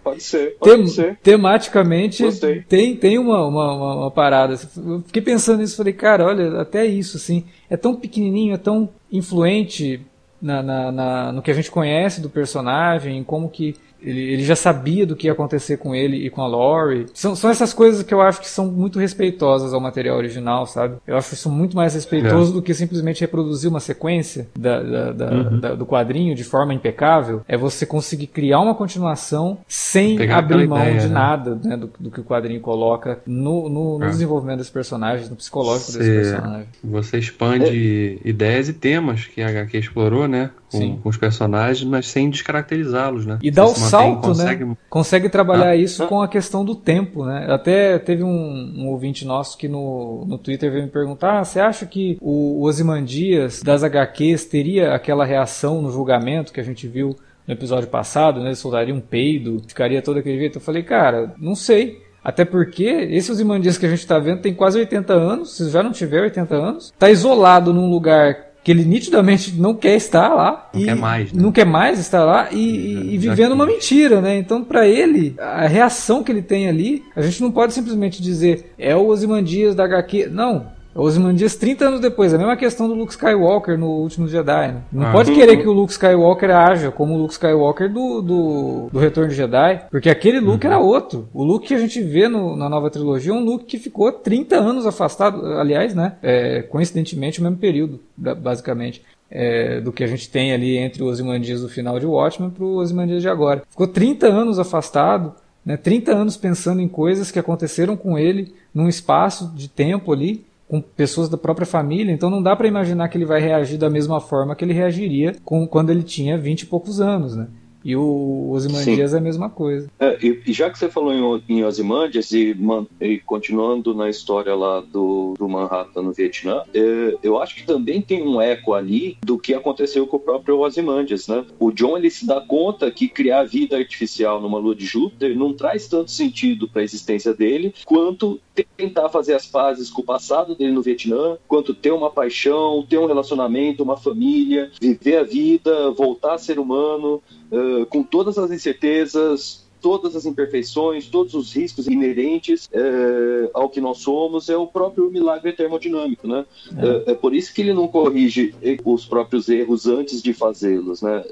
[0.03, 1.17] pode ser, pode tem- ser.
[1.23, 2.63] tematicamente, Gostei.
[2.63, 4.55] tem, tem uma, uma, uma, uma parada.
[4.77, 8.89] Eu fiquei pensando nisso, falei, cara, olha, até isso, assim, é tão pequenininho, é tão
[9.11, 10.01] influente
[10.41, 14.45] na, na, na- no que a gente conhece do personagem, em como que ele, ele
[14.45, 17.07] já sabia do que ia acontecer com ele e com a Laurie.
[17.15, 20.97] São, são essas coisas que eu acho que são muito respeitosas ao material original, sabe?
[21.07, 22.55] Eu acho isso muito mais respeitoso É.
[22.55, 25.61] do que simplesmente reproduzir uma sequência da, da- da- Uhum.
[25.61, 27.43] da- do quadrinho de forma impecável.
[27.49, 31.13] É você conseguir criar uma continuação sem Pegar abrir mão ideia, de né?
[31.15, 34.09] nada né, do, do que o quadrinho coloca no, no- no É.
[34.09, 36.67] desenvolvimento dos personagens, no psicológico desse Você- personagem.
[36.85, 40.51] Você expande ideias e temas que a HQ explorou, né?
[40.79, 43.39] Com, com os personagens, mas sem descaracterizá-los, né?
[43.43, 44.77] E dá Você o mantém, salto, consegue- né?
[44.89, 45.77] Consegue trabalhar Ah.
[45.77, 47.47] isso com a questão do tempo, né?
[47.51, 51.61] Até teve um, um ouvinte nosso que no, no Twitter veio me perguntar: ah, você
[51.61, 57.17] acha que o Ozymandias das HQs teria aquela reação no julgamento que a gente viu
[57.47, 58.47] no episódio passado, né?
[58.49, 60.57] Ele soltaria um peido, ficaria todo aquele jeito.
[60.59, 62.01] Eu falei, cara, não sei.
[62.25, 65.83] Até porque esse Ozymandias que a gente tá vendo tem quase 80 anos, se já
[65.83, 70.71] não tiver 80 anos, tá isolado num lugar que ele nitidamente não quer estar lá.
[70.73, 71.43] Não quer mais, né?
[71.43, 74.37] Não quer mais estar lá e, e- e vivendo uma mentira, né?
[74.39, 78.73] Então, pra ele, a reação que ele tem ali, a gente não pode simplesmente dizer
[78.79, 80.29] é o Ozymandias da HQ.
[80.31, 80.67] Não.
[80.95, 82.35] O Ozymandias 30 anos depois.
[82.35, 84.83] A mesma questão do Luke Skywalker no Último Jedi, né?
[84.93, 85.13] Não Ah.
[85.13, 89.31] pode querer que o Luke Skywalker haja como o Luke Skywalker do, do, do Retorno
[89.31, 90.73] de Jedi, porque aquele Luke Uhum.
[90.73, 91.29] era outro.
[91.33, 94.13] O Luke que a gente vê no- na nova trilogia é um Luke que ficou
[94.13, 96.17] 30 anos afastado, aliás, né?
[96.23, 99.03] É, coincidentemente, o mesmo período, ba- basicamente.
[99.35, 102.63] é, do que a gente tem ali entre o Ozymandias do final de Watchmen para
[102.65, 103.63] o Ozymandias de agora.
[103.71, 105.33] Ficou 30 anos afastado,
[105.65, 110.45] né, 30 anos pensando em coisas que aconteceram com ele num espaço de tempo ali,
[110.73, 113.91] com pessoas da própria família, então não dá para imaginar que ele vai reagir da
[113.91, 117.47] mesma forma que ele reagiria com, quando ele tinha 20 e poucos anos, né?
[117.85, 119.89] E o Ozymandias é a mesma coisa.
[119.99, 122.57] É, e, e, já que você falou em, em Ozymandias e,
[123.01, 128.01] e, continuando na história lá do, do Manhattan no Vietnã, é, eu acho que também
[128.01, 131.45] tem um eco ali do que aconteceu com o próprio Ozymandias, né?
[131.59, 135.53] O John ele se dá conta que criar vida artificial numa lua de Júpiter não
[135.53, 138.41] traz tanto sentido para a existência dele quanto
[138.77, 142.99] tentar fazer as pazes com o passado dele no Vietnã, quanto ter uma paixão, ter
[142.99, 148.51] um relacionamento, uma família, viver a vida, voltar a ser humano uh, com todas as
[148.51, 154.67] incertezas, todas as imperfeições, todos os riscos inerentes uh, ao que nós somos, é o
[154.67, 156.47] próprio milagre termodinâmico, né?
[156.79, 156.85] É.
[156.85, 161.25] Uh, é por isso que ele não corrige os próprios erros antes de fazê-los, né?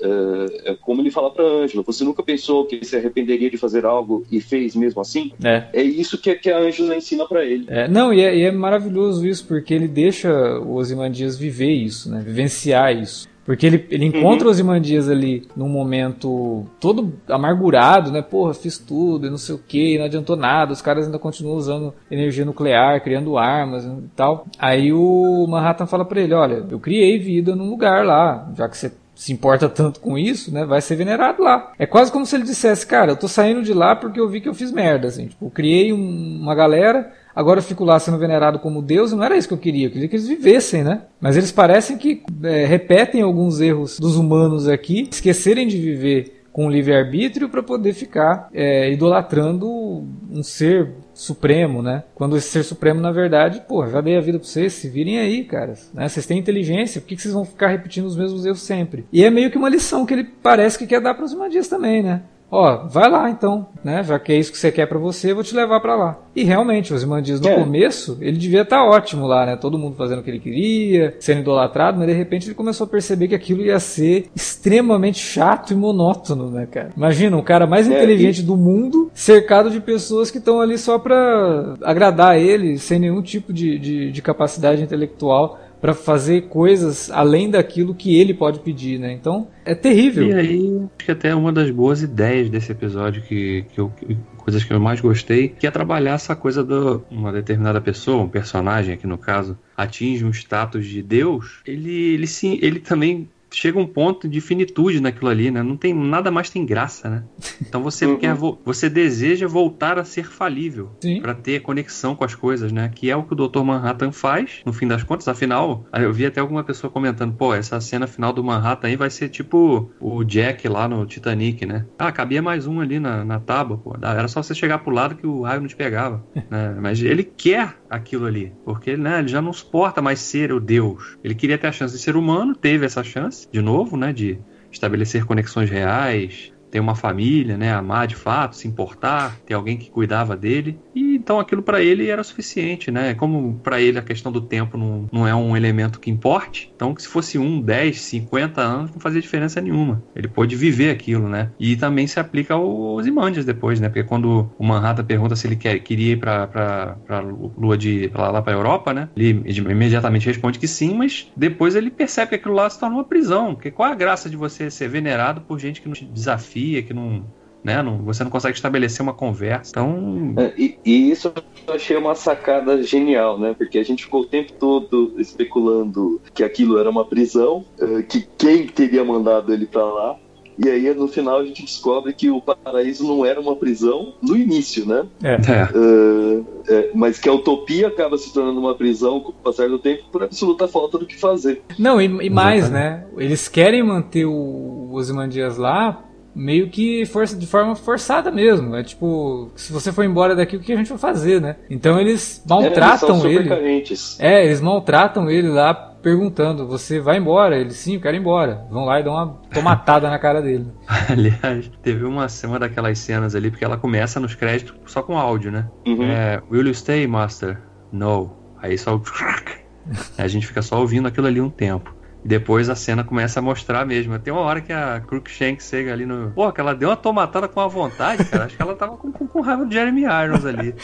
[0.64, 4.26] é como ele fala para Ângela, você nunca pensou que se arrependeria de fazer algo
[4.30, 5.30] e fez mesmo assim?
[5.44, 7.66] É, é isso que, que a Ângela ensina para ele.
[7.68, 12.11] É, não, e é, e é, maravilhoso isso, porque ele deixa o Ozymandias viver isso,
[12.11, 12.20] né?
[12.24, 13.30] Vivenciar isso.
[13.44, 14.53] Porque ele, ele encontra uhum.
[14.53, 18.22] os Imandias ali num momento todo amargurado, né?
[18.22, 21.57] Porra, fiz tudo e não sei o que, não adiantou nada, os caras ainda continuam
[21.57, 24.46] usando energia nuclear, criando armas e tal.
[24.59, 28.76] Aí o Manhattan fala para ele: Olha, eu criei vida num lugar lá, já que
[28.76, 30.64] você se importa tanto com isso, né?
[30.64, 31.72] Vai ser venerado lá.
[31.79, 34.40] É quase como se ele dissesse, cara, eu tô saindo de lá porque eu vi
[34.40, 35.26] que eu fiz merda, assim.
[35.26, 39.24] Tipo, eu criei um, uma galera, agora eu fico lá sendo venerado como Deus, não
[39.24, 41.03] era isso que eu queria, eu queria que eles vivessem, né?
[41.20, 46.70] Mas eles parecem que é, repetem alguns erros dos humanos aqui, esquecerem de viver com
[46.70, 52.05] livre-arbítrio para poder ficar é, idolatrando um ser supremo, né?
[52.14, 55.18] Quando esse ser supremo, na verdade, pô, já dei a vida para vocês, se virem
[55.18, 55.74] aí, cara.
[55.92, 56.09] Né?
[56.09, 59.05] Vocês têm inteligência, por que, que vocês vão ficar repetindo os mesmos erros sempre?
[59.12, 61.68] E é meio que uma lição que ele parece que quer dar para os Imadias
[61.68, 62.22] também, né?
[62.50, 64.02] Ó, vai lá então, né?
[64.02, 66.18] Já que é isso que você quer para você, eu vou te levar para lá.
[66.34, 67.54] E realmente, o Ozymandias no é.
[67.54, 69.56] começo, ele devia estar tá ótimo lá, né?
[69.56, 72.90] Todo mundo fazendo o que ele queria, sendo idolatrado, mas de repente ele começou a
[72.90, 76.90] perceber que aquilo ia ser extremamente chato e monótono, né, cara?
[76.96, 78.44] Imagina, o cara mais é, inteligente e...
[78.44, 83.52] do mundo, cercado de pessoas que estão ali só pra agradar ele, sem nenhum tipo
[83.52, 89.12] de, de, de capacidade intelectual para fazer coisas além daquilo que ele pode pedir, né?
[89.12, 90.29] Então é terrível.
[90.29, 93.93] E aí, acho que até uma das boas ideias desse episódio que, que eu
[94.40, 98.29] coisas que eu mais gostei, que é trabalhar essa coisa de uma determinada pessoa, um
[98.29, 103.78] personagem aqui no caso, atinge um status de Deus, ele, ele sim, ele também chega
[103.78, 105.62] um ponto de finitude naquilo ali, né?
[105.62, 107.24] Não tem nada mais tem graça, né?
[107.60, 108.16] Então você uhum.
[108.16, 112.90] quer você deseja voltar a ser falível para ter conexão com as coisas, né?
[112.94, 113.62] Que é o que o Dr.
[113.62, 115.28] Manhattan faz, no fim das contas.
[115.28, 119.10] Afinal, eu vi até alguma pessoa comentando, pô, essa cena final do Manhattan aí vai
[119.10, 121.86] ser tipo o Jack lá no Titanic, né?
[121.98, 123.96] Ah, cabia mais um ali na, na tábua, pô.
[124.00, 126.76] Era só você chegar pro lado que o raio não te pegava, né?
[126.80, 131.18] Mas ele quer aquilo ali, porque né, ele já não suporta mais ser o Deus.
[131.24, 134.38] Ele queria ter a chance de ser humano, teve essa chance de novo, né, de
[134.70, 139.90] estabelecer conexões reais, ter uma família, né, amar de fato, se importar, ter alguém que
[139.90, 140.79] cuidava dele.
[140.94, 143.14] E então aquilo para ele era suficiente, né?
[143.14, 146.94] Como para ele a questão do tempo não, não é um elemento que importe, então
[146.98, 150.02] se fosse um, 10, 50 anos não fazia diferença nenhuma.
[150.16, 151.50] Ele pôde viver aquilo, né?
[151.61, 153.88] E também se aplica aos Imandias depois, né?
[153.88, 158.30] Porque quando o Manhattan pergunta se ele quer, queria ir para para lua de pra
[158.30, 159.09] lá para Europa, né?
[159.14, 163.04] Ele imediatamente responde que sim, mas depois ele percebe que aquilo lá se torna uma
[163.04, 163.54] prisão.
[163.54, 166.94] Porque qual a graça de você ser venerado por gente que não te desafia, que
[166.94, 167.24] não
[167.62, 167.83] né?
[167.83, 169.70] Não, você não consegue estabelecer uma conversa.
[169.70, 170.35] Então.
[170.37, 171.33] É, e, e, isso
[171.66, 173.55] eu achei uma sacada genial, né?
[173.57, 178.27] Porque a gente ficou o tempo todo especulando que aquilo era uma prisão, é, que
[178.38, 180.16] quem teria mandado ele para lá.
[180.62, 184.37] E aí, no final, a gente descobre que o paraíso não era uma prisão no
[184.37, 185.07] início, né?
[185.23, 185.37] É.
[185.75, 189.79] Uh, é, mas que a utopia acaba se tornando uma prisão com o passar do
[189.79, 191.62] tempo por absoluta falta do que fazer.
[191.79, 193.07] Não, e, e mais, né?
[193.16, 198.75] Eles querem manter o Ozymandias lá meio que força, de forma forçada mesmo.
[198.77, 201.57] É tipo, se você for embora daqui, o que a gente vai fazer, né?
[201.69, 203.49] Então eles maltratam é, eles ele.
[203.49, 204.21] Carentes.
[204.21, 207.59] É, eles maltratam ele lá perguntando: Você vai embora?
[207.59, 208.66] Ele sim, eu quero ir embora.
[208.71, 210.66] Vão lá e dão uma tomatada na cara dele.
[211.09, 215.51] Aliás, teve uma, uma daquelas cenas ali, porque ela começa nos créditos só com áudio,
[215.51, 215.66] né?
[215.87, 216.05] Uhum.
[216.05, 217.59] É, Will you stay, Master?
[217.93, 218.31] No.
[218.61, 219.01] Aí só.
[220.19, 221.95] a gente fica só ouvindo aquilo ali um tempo.
[222.24, 224.18] Depois a cena começa a mostrar mesmo.
[224.18, 226.30] Tem uma hora que a Crookshank chega ali no.
[226.33, 228.44] Pô, que ela deu uma tomatada com a vontade, cara.
[228.44, 230.74] Acho que ela tava com, com, com raiva do Jeremy Irons ali.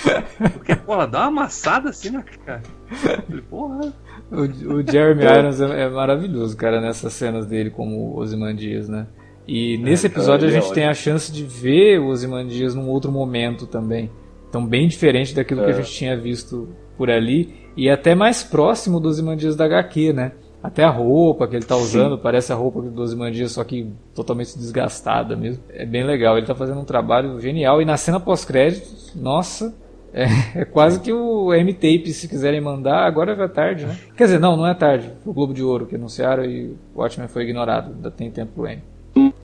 [0.54, 2.62] Porque, pô, ela dá uma amassada assim na cara.
[2.88, 3.92] Falei, porra.
[4.32, 9.06] o, o Jeremy Irons é, é, maravilhoso, cara, nessas cenas dele como Ozymandias, né?
[9.46, 13.66] E nesse episódio a gente tem a chance de ver o Ozymandias num outro momento
[13.66, 14.10] também.
[14.48, 18.98] Então bem diferente daquilo que a gente tinha visto por ali e até mais próximo
[18.98, 20.32] dos Ozymandias da HQ, né?
[20.66, 22.20] Até a roupa que ele tá usando Sim.
[22.20, 25.62] parece a roupa do Ozymandias, só que totalmente desgastada mesmo.
[25.70, 27.80] É bem legal, ele tá fazendo um trabalho genial.
[27.80, 29.72] E na cena pós-créditos, nossa,
[30.12, 30.24] é,
[30.56, 33.96] é, quase que o M-Tape, se quiserem mandar, agora é tarde, né?
[34.16, 35.12] Quer dizer, não, não é tarde.
[35.24, 37.92] O Globo de Ouro que anunciaram e o Watchmen foi ignorado.
[37.94, 38.82] Ainda tem tempo pro M.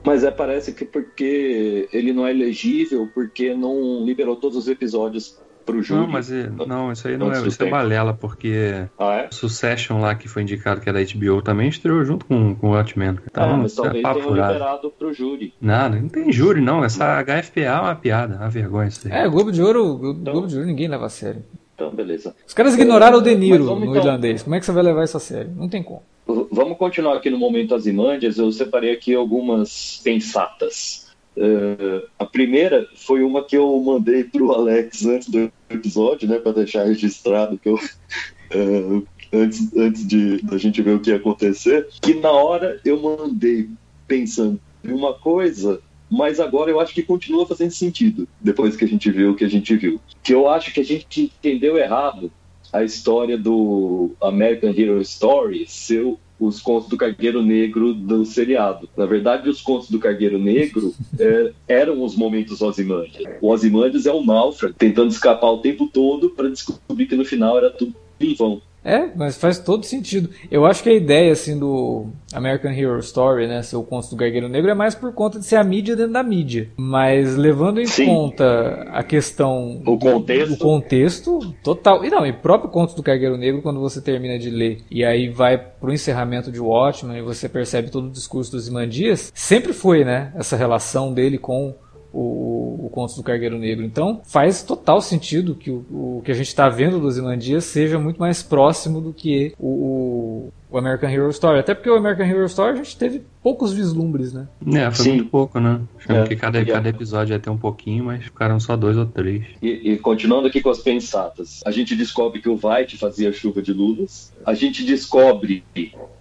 [0.03, 5.39] Mas é, parece que porque ele não é elegível, porque não liberou todos os episódios
[5.65, 6.01] pro júri.
[6.01, 9.27] Não, mas é, não, isso aí não é, isso é balela, porque ah, é?
[9.31, 12.71] Succession lá, que foi indicado que é da HBO, também estreou junto com, com o
[12.71, 13.17] Watchmen.
[13.25, 15.53] Então, ah, mas talvez é tenham liberado pro júri.
[15.59, 17.23] Nada, não tem júri não, essa não.
[17.23, 19.13] HFPA é uma piada, uma vergonha isso aí.
[19.13, 21.43] É, Globo de Ouro, Globo, então, Globo de Ouro ninguém leva a sério.
[21.75, 22.35] Então, beleza.
[22.47, 23.95] Os caras ignoraram o De Niro no então...
[23.95, 25.51] irlandês, como é que você vai levar isso a sério?
[25.55, 26.03] Não tem como.
[26.25, 31.02] Vamos continuar aqui no momento Azimandias, eu separei aqui algumas pensatas.
[31.35, 36.37] Uh, a primeira foi uma que eu mandei para o Alex antes do episódio, né,
[36.37, 41.15] para deixar registrado que eu uh, antes, antes de a gente ver o que ia
[41.15, 43.67] acontecer, que na hora eu mandei
[44.07, 48.87] pensando em uma coisa, mas agora eu acho que continua fazendo sentido depois que a
[48.87, 49.99] gente viu o que a gente viu.
[50.21, 52.31] Que eu acho que a gente entendeu errado
[52.71, 58.89] a história do American Hero Story ser os contos do Cargueiro Negro do seriado.
[58.95, 63.23] Na verdade, os contos do Cargueiro Negro é, eram os momentos Ozymandias.
[63.41, 67.57] O Ozymandias é um náufrago tentando escapar o tempo todo para descobrir que no final
[67.57, 68.61] era tudo em vão.
[68.83, 70.29] É, mas faz todo sentido.
[70.51, 74.15] Eu acho que a ideia assim do American Hero Story, né, ser o conto do
[74.15, 76.69] Gargueiro Negro é mais por conta de ser a mídia dentro da mídia.
[76.75, 78.07] Mas levando em Sim.
[78.07, 82.03] conta a questão o contexto, o contexto total.
[82.03, 85.29] E não, e próprio conto do Gargueiro Negro quando você termina de ler e aí
[85.29, 90.03] vai pro encerramento de Watchmen e você percebe todo o discurso dos Imandias, sempre foi,
[90.03, 91.75] né, essa relação dele com
[92.13, 93.83] o, o Conto do Cargueiro Negro.
[93.83, 97.97] Então faz total sentido que o, o que a gente está vendo do Zilandias seja
[97.97, 101.59] muito mais próximo do que o, o, American Hero Story.
[101.59, 104.47] Até porque o American Hero Story a gente teve poucos vislumbres, né?
[104.67, 105.13] É, foi Sim.
[105.13, 105.81] muito pouco, né?
[106.07, 106.23] É.
[106.23, 109.43] que cada, cada episódio ia ter um pouquinho, mas ficaram só dois ou três.
[109.61, 113.61] E, e, continuando aqui com as pensatas, a gente descobre que o White fazia chuva
[113.61, 115.63] de lulas, a gente descobre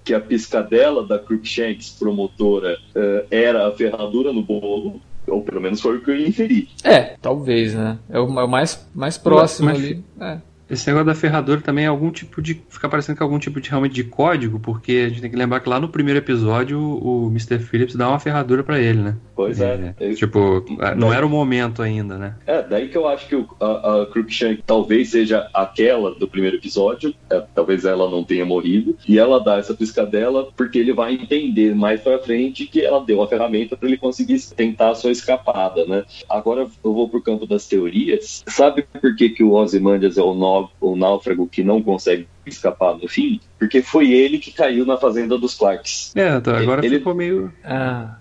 [0.05, 5.81] que a piscadela da Crookshanks, promotora, uh, era a ferradura no bolo, ou pelo menos
[5.81, 6.69] foi o que eu inferi.
[6.85, 7.99] É, talvez, né?
[8.09, 10.05] É o, é mais, mais próximo mas, ali.
[10.21, 10.39] É.
[10.73, 12.63] Esse negócio da ferradura também é algum tipo de.
[12.71, 15.37] Fica parecendo que é algum tipo de realmente de código, porque a gente tem que
[15.37, 17.59] lembrar que lá no primeiro episódio o Mr.
[17.59, 19.17] Phillips dá uma ferradura para ele, né?
[19.37, 19.95] Pois é.
[20.01, 20.15] é.
[20.15, 20.65] Tipo,
[20.97, 22.37] não era o momento ainda, né?
[22.47, 26.57] É, daí que eu acho que o, a, a Crookshank talvez seja aquela do primeiro
[26.57, 31.13] episódio, é, talvez ela não tenha morrido, e ela dá essa piscadela porque ele vai
[31.13, 35.11] entender mais pra frente que ela deu uma ferramenta para ele conseguir tentar a sua
[35.11, 36.05] escapada, né?
[36.31, 38.43] Agora eu vou pro campo das teorias.
[38.47, 42.97] Sabe por que, que o Ozymandias é o nome o náufrago que não consegue escapar
[42.97, 46.15] no fim, porque foi ele que caiu na fazenda dos Clarks.
[46.17, 47.53] É, então, agora ele, ficou meio.
[47.65, 48.17] Ah.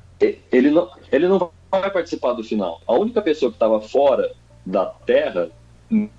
[0.51, 2.81] Ele, não, ele não vai participar do final.
[2.87, 4.31] A única pessoa que estava fora
[4.65, 5.49] da Terra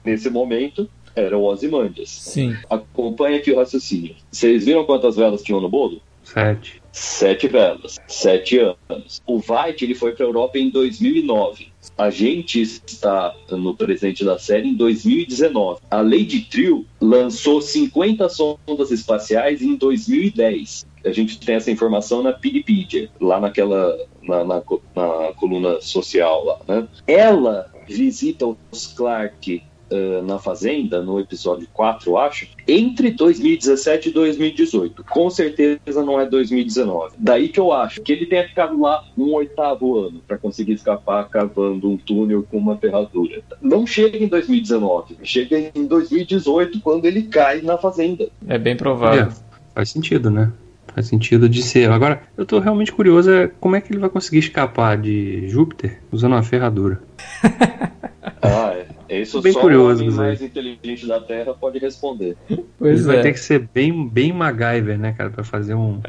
[0.04, 2.10] nesse momento era o Ozymandias.
[2.10, 2.56] Sim.
[2.68, 4.16] Acompanha aqui o raciocínio.
[4.30, 6.00] Vocês viram quantas velas tinham no bolo?
[6.24, 6.82] Sete.
[6.90, 9.22] Sete velas, sete anos.
[9.26, 11.71] O White ele foi para a Europa em 2009.
[11.96, 15.80] A gente está no presente da série em 2019.
[15.90, 20.86] A Lady Trio lançou 50 sondas espaciais em 2010.
[21.04, 24.62] A gente tem essa informação na Wikipedia, lá naquela na, na,
[24.94, 26.88] na coluna social lá, né?
[27.06, 29.62] Ela visita os Clark
[29.92, 35.04] uh, na Fazenda, no episódio 4, acho, entre 2017 e 2018.
[35.04, 37.14] Com certeza não é 2019.
[37.18, 41.28] Daí que eu acho que ele tenha ficado lá um oitavo ano para conseguir escapar
[41.28, 43.42] cavando um túnel com uma ferradura.
[43.60, 48.28] Não chega em 2019, chega em 2018 quando ele cai na Fazenda.
[48.48, 49.24] É bem provável.
[49.24, 49.28] É,
[49.74, 50.52] faz sentido, né?
[50.94, 51.90] Faz sentido de ser.
[51.90, 56.00] Agora, eu tô realmente curioso é como é que ele vai conseguir escapar de Júpiter
[56.10, 57.00] usando uma ferradura.
[58.42, 58.86] ah, é.
[59.20, 62.36] Isso bem só curioso, o homem mais inteligente da Terra pode responder.
[62.78, 63.14] Pois Ele é.
[63.14, 66.00] vai ter que ser bem, bem MacGyver, né, cara, para fazer um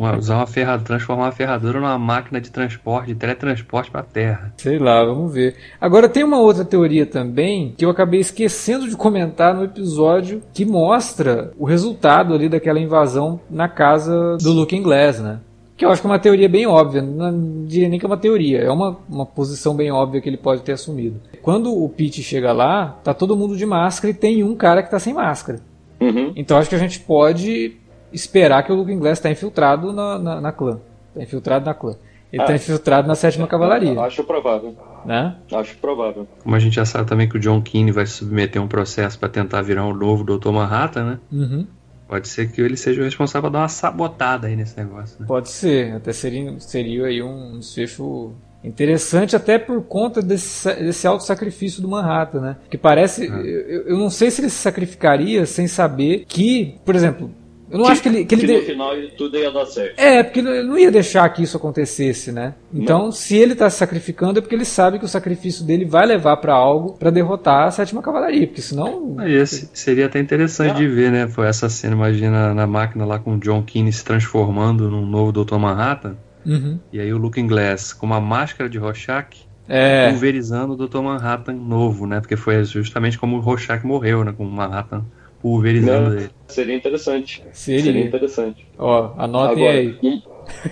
[0.00, 4.04] uma, usar uma ferradura, transformar uma ferradura numa máquina de transporte, de teletransporte para a
[4.04, 4.54] Terra.
[4.56, 5.56] Sei lá, vamos ver.
[5.78, 10.64] Agora tem uma outra teoria também que eu acabei esquecendo de comentar no episódio que
[10.64, 15.40] mostra o resultado ali daquela invasão na casa do Looking Glass, né?
[15.80, 18.18] Que eu acho que é uma teoria bem óbvia, não diria nem que é uma
[18.18, 21.18] teoria, é uma, uma posição bem óbvia que ele pode ter assumido.
[21.40, 24.90] Quando o Pete chega lá, tá todo mundo de máscara e tem um cara que
[24.90, 25.60] tá sem máscara.
[25.98, 26.34] Uhum.
[26.36, 27.78] Então acho que a gente pode
[28.12, 30.80] esperar que o Looking Glass está infiltrado na, na, na clã.
[31.12, 31.94] Está infiltrado na clã.
[32.30, 32.56] Ele está Ah.
[32.56, 34.76] infiltrado na sétima cavalaria, Acho provável.
[35.06, 35.34] né?
[35.50, 36.28] Acho provável.
[36.42, 39.30] Como a gente já sabe também que o John Keane vai submeter um processo para
[39.30, 40.50] tentar virar um novo Dr.
[40.50, 41.18] Manhattan, né?
[41.32, 41.66] Uhum.
[42.10, 45.26] Pode ser que ele seja o responsável por dar uma sabotada aí nesse negócio, né?
[45.28, 48.32] Pode ser, até seria, seria aí um desfecho
[48.64, 52.56] interessante até por conta desse, desse sacrifício do Manhattan, né?
[52.68, 53.36] Que parece, Ah.
[53.40, 57.30] eu, eu não sei se ele se sacrificaria sem saber que, por exemplo,
[57.70, 59.98] eu não acho que ele, que ele que de- no final tudo ia dar certo.
[59.98, 62.54] É, porque ele não ia deixar que isso acontecesse, né?
[62.72, 66.06] Então, se ele tá se sacrificando é porque ele sabe que o sacrifício dele vai
[66.06, 70.72] levar pra algo pra derrotar a sétima cavalaria, porque senão Aí esse seria até interessante
[70.72, 70.74] Ah.
[70.74, 71.28] de ver, né?
[71.28, 75.32] Foi essa cena, imagina na máquina lá com o John Keane se transformando num novo
[75.32, 75.56] Dr.
[75.58, 76.16] Manhattan.
[76.46, 76.78] Uhum.
[76.92, 81.00] E aí o Looking Glass com uma máscara de Rorschach É, pulverizando o Dr.
[81.00, 82.18] Manhattan novo, né?
[82.20, 84.32] Porque foi justamente como o Rorschach morreu, né?
[84.36, 85.04] Com o Manhattan
[85.40, 86.30] pulverizando ele.
[86.48, 87.42] Seria interessante.
[87.52, 87.82] Seria.
[87.84, 88.66] Seria interessante.
[88.78, 89.98] ó, anotem Agora, aí.
[90.02, 90.22] um-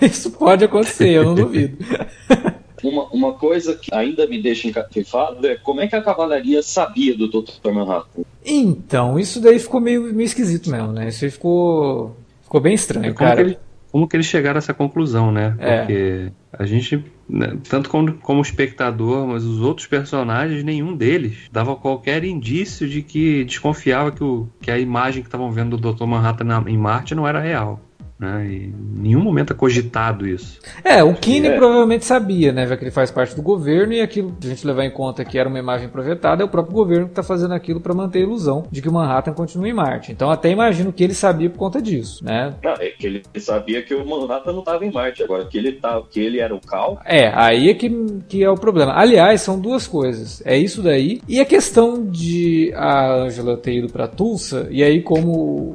[0.04, 1.78] Isso pode acontecer, eu não duvido.
[2.82, 7.16] uma, uma coisa que ainda me deixa encafifado é como é que a cavalaria sabia
[7.16, 7.70] do Dr.
[7.72, 8.22] Manhattan?
[8.44, 11.08] Então, isso daí ficou meio, meio esquisito mesmo, né?
[11.08, 13.40] Isso aí ficou, ficou bem estranho, É como, que cara.
[13.40, 13.58] ele-
[13.92, 15.56] como que eles chegaram a essa conclusão, né?
[15.58, 15.78] É.
[15.78, 21.76] Porque a gente, né, tanto como, como espectador, mas os outros personagens, nenhum deles dava
[21.76, 26.04] qualquer indício de que desconfiava que, o, que a imagem que estavam vendo do Dr.
[26.06, 27.80] Manhattan na- em Marte não era real.
[28.18, 28.46] Né?
[28.48, 30.58] E em nenhum momento é cogitado isso.
[30.82, 31.56] É, o Kine É.
[31.56, 32.66] provavelmente sabia, né?
[32.66, 35.24] Já que ele faz parte do governo e aquilo, se a gente levar em conta
[35.24, 38.18] que era uma imagem projetada, é o próprio governo que está fazendo aquilo para manter
[38.18, 40.10] a ilusão de que o Manhattan continua em Marte.
[40.10, 42.54] Então até imagino que ele sabia por conta disso, né?
[42.62, 45.72] Não, é que ele sabia que o Manhattan não estava em Marte, agora que ele,
[45.72, 47.00] tá, que ele era o Cal.
[47.04, 47.88] É, aí é que,
[48.28, 48.94] que é o problema.
[48.94, 50.42] Aliás, são duas coisas.
[50.44, 51.20] É isso daí.
[51.28, 55.30] E a questão de a Angela ter ido pra Tulsa, e aí, como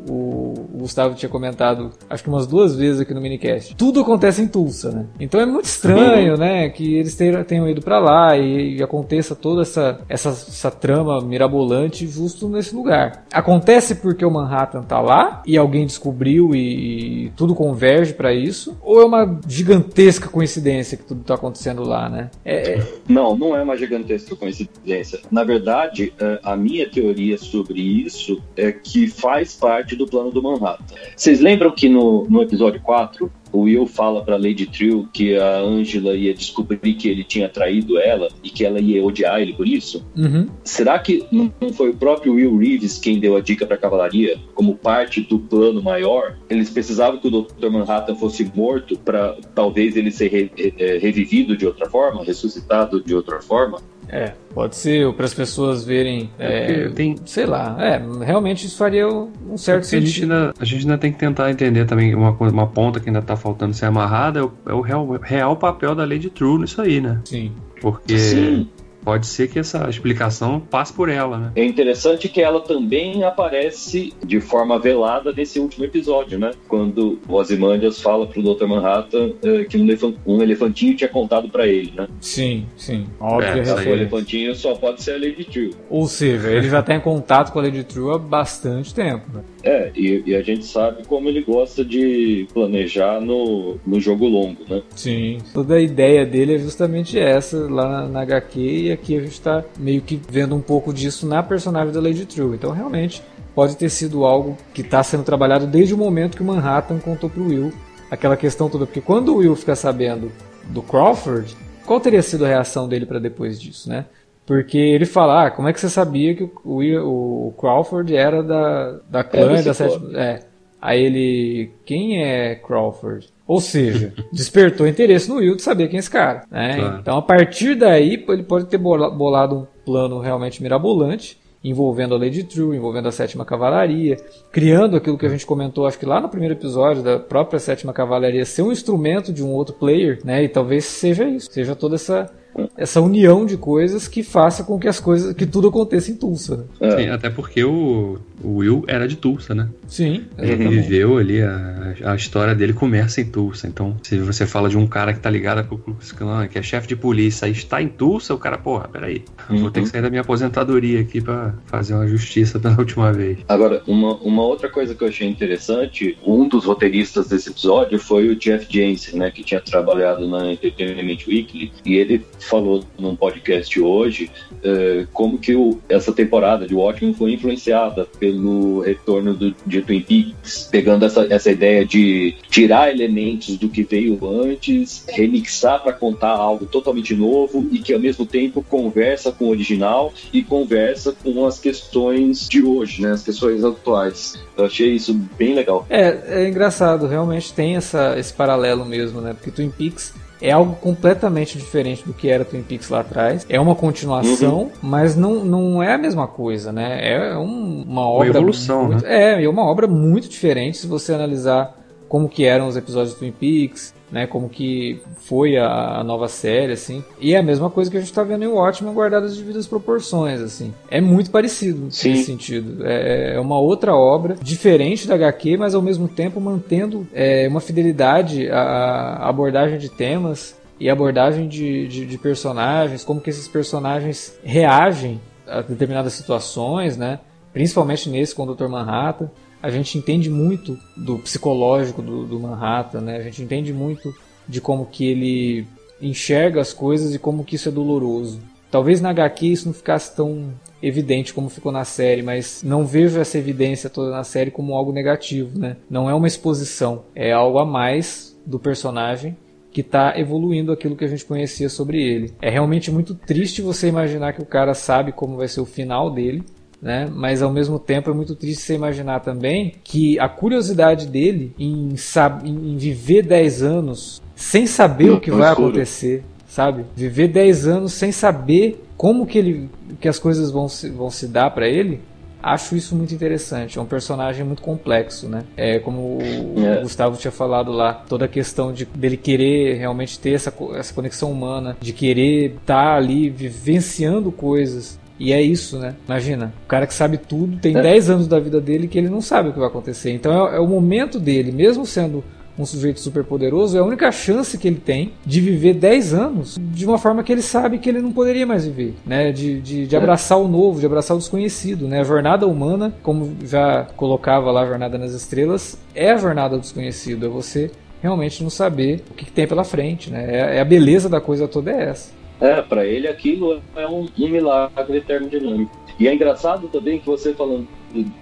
[0.10, 4.41] o, o Gustavo tinha comentado, acho que umas duas vezes aqui no minicast, tudo acontece
[4.41, 5.05] em Tulsa, né?
[5.19, 6.69] Então é muito estranho, né?
[6.69, 11.21] Que eles tenham, tenham ido pra lá e, e aconteça toda essa, essa, essa trama
[11.21, 13.25] mirabolante justo nesse lugar.
[13.31, 18.77] Acontece porque o Manhattan tá lá e alguém descobriu e, e tudo converge pra isso?
[18.81, 22.29] Ou é uma gigantesca coincidência que tudo tá acontecendo lá, né?
[22.43, 25.19] É, é- Não, não é uma gigantesca coincidência.
[25.31, 30.41] Na verdade, eh, a minha teoria sobre isso é que faz parte do plano do
[30.41, 30.84] Manhattan.
[31.15, 35.59] Vocês lembram que no, no episódio 4, o Will fala pra Lady Trill que a
[35.59, 39.67] Angela ia descobrir que ele tinha traído ela e que ela ia odiar ele por
[39.67, 40.05] isso?
[40.17, 40.47] uhum.
[40.63, 44.39] Será que não foi o próprio Will Reeves quem deu a dica para a cavalaria
[44.55, 46.36] como parte do plano maior?
[46.49, 47.69] Eles precisavam que o Dr.
[47.69, 53.03] Manhattan fosse morto para talvez ele ser re- re- eh, revivido de outra forma, ressuscitado
[53.03, 53.78] de outra forma?
[54.16, 56.30] É, pode ser, ou para as pessoas verem.
[56.38, 60.32] é, porque tem- Sei lá, é, realmente isso faria um certo Porque a, gente sentido.
[60.34, 63.36] ainda, a gente ainda tem que tentar entender também uma, uma ponta que ainda está
[63.36, 67.01] faltando ser amarrada, é o, é o real, real papel da Lady True nisso aí,
[67.01, 67.20] né?
[67.26, 67.51] Sim.
[67.82, 68.70] Porque Sim.
[69.04, 71.51] Pode ser que essa explicação passe por ela, né?
[71.56, 76.51] É interessante que ela também aparece de forma velada nesse último episódio, né?
[76.68, 78.66] Quando o Ozymandias fala pro Dr.
[78.66, 82.08] Manhattan eh, que um, elefan- um elefantinho tinha contado para ele, né?
[82.22, 83.06] Sim, sim.
[83.20, 85.72] Óbvia É, o elefantinho só pode ser a Lady Trill.
[85.89, 89.24] Ou seja, ele já em contato com a Lady True há bastante tempo.
[89.34, 89.41] né?
[89.64, 94.60] É, e, e a gente sabe como ele gosta de planejar no, no jogo longo,
[94.70, 94.82] né?
[94.95, 95.38] Sim.
[95.54, 99.34] Toda a ideia dele é justamente essa lá na, na HQ e aqui a gente
[99.34, 102.56] está meio que vendo um pouco disso na personagem da Lady True.
[102.56, 103.22] Então realmente
[103.54, 107.30] pode ter sido algo que está sendo trabalhado desde o momento que o Manhattan contou
[107.30, 107.74] pro Will
[108.10, 108.86] aquela questão toda.
[108.86, 110.32] Porque quando o Will fica sabendo
[110.70, 114.06] do Crawford, qual teria sido a reação dele para depois disso, né?
[114.46, 118.44] Porque ele fala, ah, como é que você sabia que o, Will- o Crawford era
[118.44, 120.20] da, da clã e da sétima...
[120.20, 120.39] É.
[120.82, 123.32] Aí ele, quem é Crawford?
[123.48, 126.44] Ou seja, despertou interesse no Will de saber quem é esse cara.
[126.50, 126.78] né?
[126.78, 126.98] Claro.
[127.02, 132.18] Então a partir daí ele pode ter bola- bolado um plano realmente mirabolante, envolvendo a
[132.18, 134.18] Lady True, envolvendo a Sétima Cavalaria,
[134.52, 137.94] criando aquilo que a gente comentou, acho que lá no primeiro episódio, da própria Sétima
[137.94, 140.44] Cavalaria ser um instrumento de um outro player, né?
[140.44, 142.30] E talvez seja isso, seja toda essa
[142.78, 146.58] essa união de coisas que faça com que as coisas, que tudo aconteça em Tulsa.
[146.58, 146.64] né?
[146.82, 146.98] É.
[146.98, 149.70] Sim, até porque o, o Will era de Tulsa, né?
[149.88, 150.82] Sim, Ele exatamente.
[150.82, 153.68] viveu ali a, a história dele começa em Tulsa.
[153.68, 156.48] Então, se você fala de um cara que tá ligado com o Ku Klux Klan,
[156.48, 159.58] que é chefe de polícia, e está em Tulsa, o cara, porra, peraí, uhum.
[159.58, 159.91] vou ter que uhum.
[159.91, 163.39] sair da minha aposentadoria aqui para fazer uma justiça pela última vez.
[163.48, 168.30] Agora, uma, uma outra coisa que eu achei interessante, um dos roteiristas desse episódio foi
[168.30, 173.80] o Jeff Jensen, né, que tinha trabalhado na Entertainment Weekly, e ele falou num podcast
[173.80, 178.32] hoje uh, como que o, essa temporada de Watchmen foi influenciada pelo
[178.79, 184.19] retorno do, de Twin Peaks, pegando essa, essa ideia de tirar elementos do que veio
[184.41, 189.49] antes, remixar para contar algo totalmente novo e que ao mesmo tempo conversa com o
[189.49, 194.39] original e conversa com as questões de hoje, né, as questões atuais.
[194.57, 195.86] Eu achei isso bem legal.
[195.89, 199.34] É, é engraçado, realmente tem essa, esse paralelo mesmo, né?
[199.34, 200.13] Porque Twin Peaks
[200.44, 203.46] é algo completamente diferente do que era Twin Peaks lá atrás.
[203.48, 204.72] É uma continuação, uhum.
[204.82, 207.00] mas não, não é a mesma coisa, né?
[207.02, 208.30] É um, uma obra.
[208.30, 209.36] Uma evolução, muito, né?
[209.39, 211.74] É, é uma obra muito diferente se você analisar
[212.10, 214.28] como que eram os episódios de Twin Peaks, né?
[214.28, 217.03] Como que foi a, a, nova série, assim.
[217.20, 219.66] E é a mesma coisa que a gente tá vendo em Watchmen guardadas de devidas
[219.66, 220.72] proporções, assim.
[220.88, 222.11] É muito parecido Sim.
[222.11, 222.86] nesse sentido.
[222.86, 227.59] É, é, uma outra obra, diferente da HQ, mas ao mesmo tempo mantendo é, uma
[227.59, 233.47] fidelidade à, à abordagem de temas e abordagem de, de, de personagens, como que esses
[233.47, 237.20] personagens reagem a determinadas situações, né?
[237.51, 238.68] Principalmente nesse com o Dr.
[238.68, 239.30] Manhattan
[239.64, 243.16] a gente entende muito do psicológico do, do, Manhattan, né?
[243.16, 244.14] A gente entende muito
[244.45, 245.66] de como que ele
[246.01, 248.41] enxerga as coisas e como que isso é doloroso.
[248.70, 253.22] Talvez na HQ isso não ficasse tão evidente como ficou na série, mas não vejo
[253.22, 255.78] essa evidência toda na série como algo negativo, né?
[255.89, 259.38] Não é uma exposição, é algo a mais do personagem
[259.72, 262.34] que está evoluindo aquilo que a gente conhecia sobre ele.
[262.41, 266.11] É realmente muito triste você imaginar que o cara sabe como vai ser o final
[266.11, 266.43] dele,
[266.84, 267.09] né?
[267.11, 271.95] Mas ao mesmo tempo é muito triste você imaginar também que a curiosidade dele em,
[272.43, 276.84] em viver 10 anos sem saber o que vai acontecer, sabe?
[276.93, 279.69] Viver 10 anos sem saber como que ele
[280.01, 282.01] que as coisas vão se, vão se dar para ele.
[282.41, 283.79] Acho isso muito interessante.
[283.79, 285.45] É um personagem muito complexo, né?
[285.55, 286.81] É como o, é.
[286.81, 291.31] Gustavo tinha falado lá, toda a questão de dele querer realmente ter essa, essa conexão
[291.31, 295.95] humana, de querer estar tá ali vivenciando coisas e é isso, né?
[296.07, 297.82] Imagina, o cara que sabe tudo, tem é.
[297.82, 300.11] 10 anos da vida dele que ele não sabe o que vai acontecer.
[300.11, 302.24] Então é, é o momento dele, mesmo sendo
[302.57, 306.59] um sujeito super poderoso, é a única chance que ele tem de viver 10 anos
[306.59, 309.32] de uma forma que ele sabe que ele não poderia mais viver, né?
[309.32, 312.01] De, de, de abraçar o novo, de abraçar o desconhecido, né?
[312.01, 316.61] A jornada humana, como já colocava lá a Jornada nas Estrelas, é a jornada do
[316.61, 320.26] desconhecido, é você realmente não saber o que, que tem pela frente, né?
[320.30, 322.11] É, é a beleza da coisa toda é essa.
[322.39, 325.71] É, para ele aquilo é um, um milagre termodinâmico.
[325.99, 327.67] E é engraçado também que você falando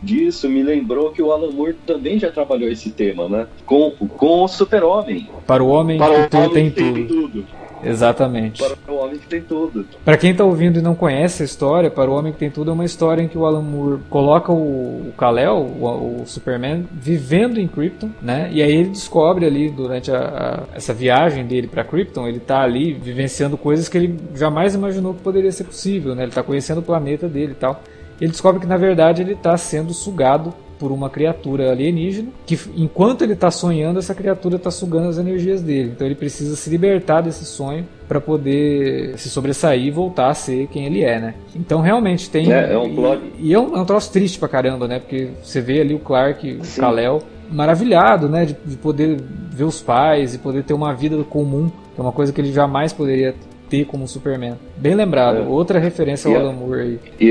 [0.04, 3.48] disso me lembrou que o Alan Moore também já trabalhou esse tema, né?
[3.66, 5.30] Com, com o Super-Homem.
[5.48, 7.30] Para o homem Para o homem tem, tem tudo.
[7.30, 7.46] tudo.
[7.84, 8.64] Exatamente.
[8.64, 9.86] Para o Homem que Tem Tudo.
[10.04, 12.72] Para quem está ouvindo e não conhece a história, Para o Homem que Tem Tudo
[12.72, 17.60] é uma história em que o Alan Moore coloca o, Kal-El, o, o, Superman, vivendo
[17.60, 18.50] em Krypton, né?
[18.52, 22.62] E aí ele descobre ali durante a, a, essa viagem dele para Krypton, ele está
[22.62, 26.24] ali vivenciando coisas que ele jamais imaginou que poderia ser possível, né?
[26.24, 27.82] Ele está conhecendo o planeta dele e tal.
[28.20, 33.22] Ele descobre que na verdade ele está sendo sugado por uma criatura alienígena que enquanto
[33.22, 35.92] ele está sonhando essa criatura está sugando as energias dele.
[35.96, 40.66] Então ele precisa se libertar desse sonho para poder se sobressair e voltar a ser
[40.70, 41.36] quem ele é né?
[41.56, 43.22] Então realmente tem é, é um plot.
[43.38, 44.98] e, e é, um, é um troço triste pra caramba né?
[44.98, 47.22] Porque você vê ali o Clark o Kal-El
[47.52, 48.46] maravilhado né?
[48.46, 49.22] De, de poder
[49.52, 52.52] ver os pais e poder ter uma vida comum que é uma coisa que ele
[52.52, 53.36] jamais poderia
[53.72, 54.56] ter como Superman.
[54.76, 55.48] Bem lembrado, é.
[55.48, 57.00] outra referência ao Alan Moore aí.
[57.18, 57.26] E,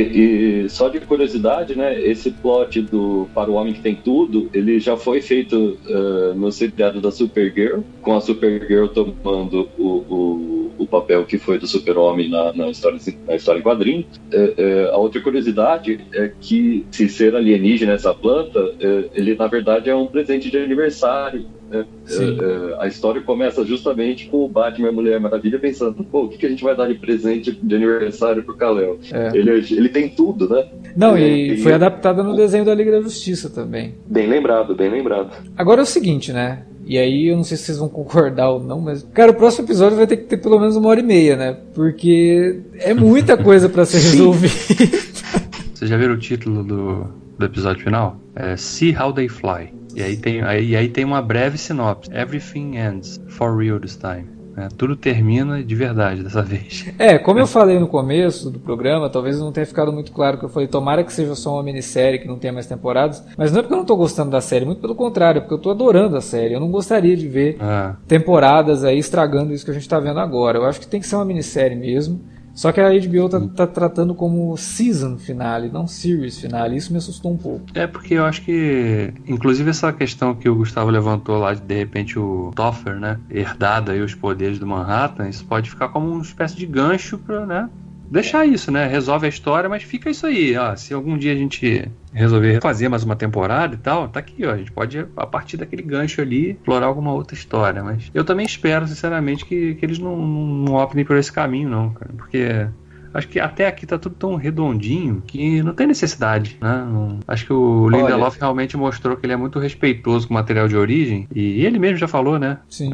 [0.64, 4.80] e, só de curiosidade, né, esse plot do Para o Homem que Tem Tudo, ele
[4.80, 10.49] já foi feito uh, no seriado da Supergirl, com a Supergirl tomando o, o
[10.90, 14.04] papel que foi do Super-Homem na, na, história, na história em quadrinho.
[14.32, 19.46] É, é, a outra curiosidade é que se ser alienígena essa planta, é, ele na
[19.46, 21.86] verdade é um presente de aniversário né?
[22.08, 26.24] É, é, a história começa justamente com o Batman e a Mulher Maravilha pensando, pô,
[26.24, 28.98] o que, que a gente vai dar de presente de aniversário pro Kal-El?
[29.12, 29.30] É.
[29.36, 30.68] Ele, ele tem tudo, né?
[30.96, 33.94] Não, e, e foi adaptada no desenho da Liga da Justiça também.
[34.04, 35.30] Bem lembrado, bem lembrado.
[35.56, 36.64] Agora é o seguinte, né?
[36.84, 39.06] E aí eu não sei se vocês vão concordar ou não, mas.
[39.14, 41.56] Cara, o próximo episódio vai ter que ter pelo menos uma hora e meia, né?
[41.74, 44.54] Porque é muita coisa para ser resolvida.
[45.74, 47.06] Vocês já viram o título do,
[47.38, 48.16] do episódio final?
[48.34, 49.72] É See How They Fly.
[49.94, 52.10] E aí tem, aí, aí tem uma breve sinopse.
[52.12, 54.39] Everything ends for real this time.
[54.56, 54.68] Né?
[54.76, 56.86] Tudo termina de verdade dessa vez.
[56.98, 60.44] É, como eu falei no começo do programa, talvez não tenha ficado muito claro que
[60.44, 63.60] eu falei, tomara que seja só uma minissérie que não tenha mais temporadas, mas não
[63.60, 65.70] é porque eu não tô gostando da série, muito pelo contrário, é porque eu tô
[65.70, 66.54] adorando a série.
[66.54, 70.20] Eu não gostaria de ver Ah, temporadas aí estragando isso que a gente tá vendo
[70.20, 70.58] agora.
[70.58, 72.20] Eu acho que tem que ser uma minissérie mesmo.
[72.60, 76.76] Só que a HBO tá, tá tratando como season finale, não series finale.
[76.76, 77.64] Isso me assustou um pouco.
[77.72, 81.74] É porque eu acho que, inclusive essa questão que o Gustavo levantou lá de de
[81.74, 86.20] repente o Toffer, né, herdado aí os poderes do Manhattan, isso pode ficar como uma
[86.20, 87.70] espécie de gancho para, né,
[88.10, 91.36] deixar isso, né, resolve a história, mas fica isso aí, ó, se algum dia a
[91.36, 95.26] gente resolver fazer mais uma temporada e tal, tá aqui, ó, a gente pode a
[95.26, 99.86] partir daquele gancho ali explorar alguma outra história, mas eu também espero sinceramente que, que
[99.86, 102.66] eles não, não, não optem por esse caminho não, cara, porque
[103.12, 106.86] Acho que até aqui tá tudo tão redondinho que não tem necessidade, né?
[106.90, 110.68] Não- Acho que o Lindelof realmente mostrou que ele é muito respeitoso com o material
[110.68, 112.58] de origem e ele mesmo já falou, né?
[112.68, 112.90] Sim.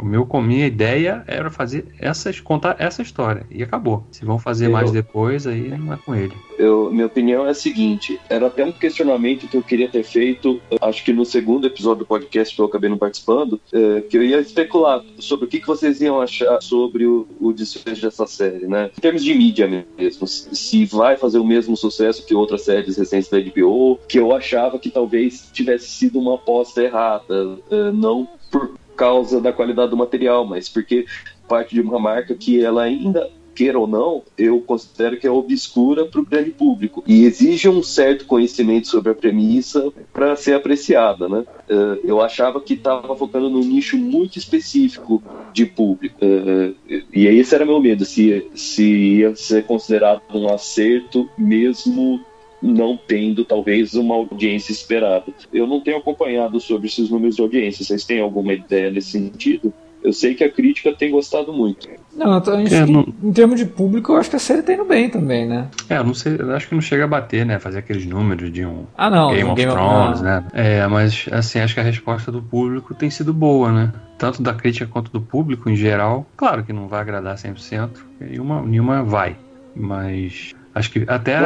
[0.00, 4.06] O meu, com minha ideia era fazer essas, contar essa história e acabou.
[4.10, 6.34] Se vão fazer Eu- mais depois, aí não é com ele.
[6.58, 10.60] Eu, minha opinião é a seguinte: era até um questionamento que eu queria ter feito,
[10.80, 14.22] acho que no segundo episódio do podcast que eu acabei não participando, é, que eu
[14.22, 18.66] ia especular sobre o que, que vocês iam achar sobre o, o desfecho dessa série,
[18.66, 18.90] né?
[18.96, 19.66] Em termos de mídia
[19.98, 24.34] mesmo, se vai fazer o mesmo sucesso que outras séries recentes da HBO, que eu
[24.34, 29.96] achava que talvez tivesse sido uma aposta errada, é, não por causa da qualidade do
[29.96, 31.06] material, mas porque
[31.48, 36.06] parte de uma marca que ela ainda queira ou não, eu considero que é obscura
[36.06, 41.28] para o grande público e exige um certo conhecimento sobre a premissa para ser apreciada,
[41.28, 41.44] né?
[41.68, 45.22] Eh, eu achava que estava focando num nicho muito específico
[45.52, 46.72] de público Eh,
[47.12, 52.20] e esse era meu medo, se, se ia ser considerado um acerto mesmo
[52.62, 55.32] não tendo talvez uma audiência esperada.
[55.52, 57.84] Eu não tenho acompanhado sobre esses números de audiência.
[57.84, 59.72] Vocês têm alguma ideia nesse sentido?
[60.02, 61.86] Eu sei que a crítica tem gostado muito.
[62.12, 64.84] Não, em, É, não- em termos de público, eu acho que a série tá indo
[64.84, 65.68] bem também, né?
[65.88, 67.58] É, eu não sei, eu acho que não chega a bater, né?
[67.58, 69.30] Fazer aqueles números de um Ah, não.
[69.30, 70.44] Game no of Thrones, né?
[70.52, 73.92] É, mas assim, acho que a resposta do público tem sido boa, né?
[74.18, 76.26] Tanto da crítica quanto do público em geral.
[76.36, 79.36] Claro que não vai agradar 100%, nenhuma, nenhuma vai.
[79.74, 81.38] Mas acho que até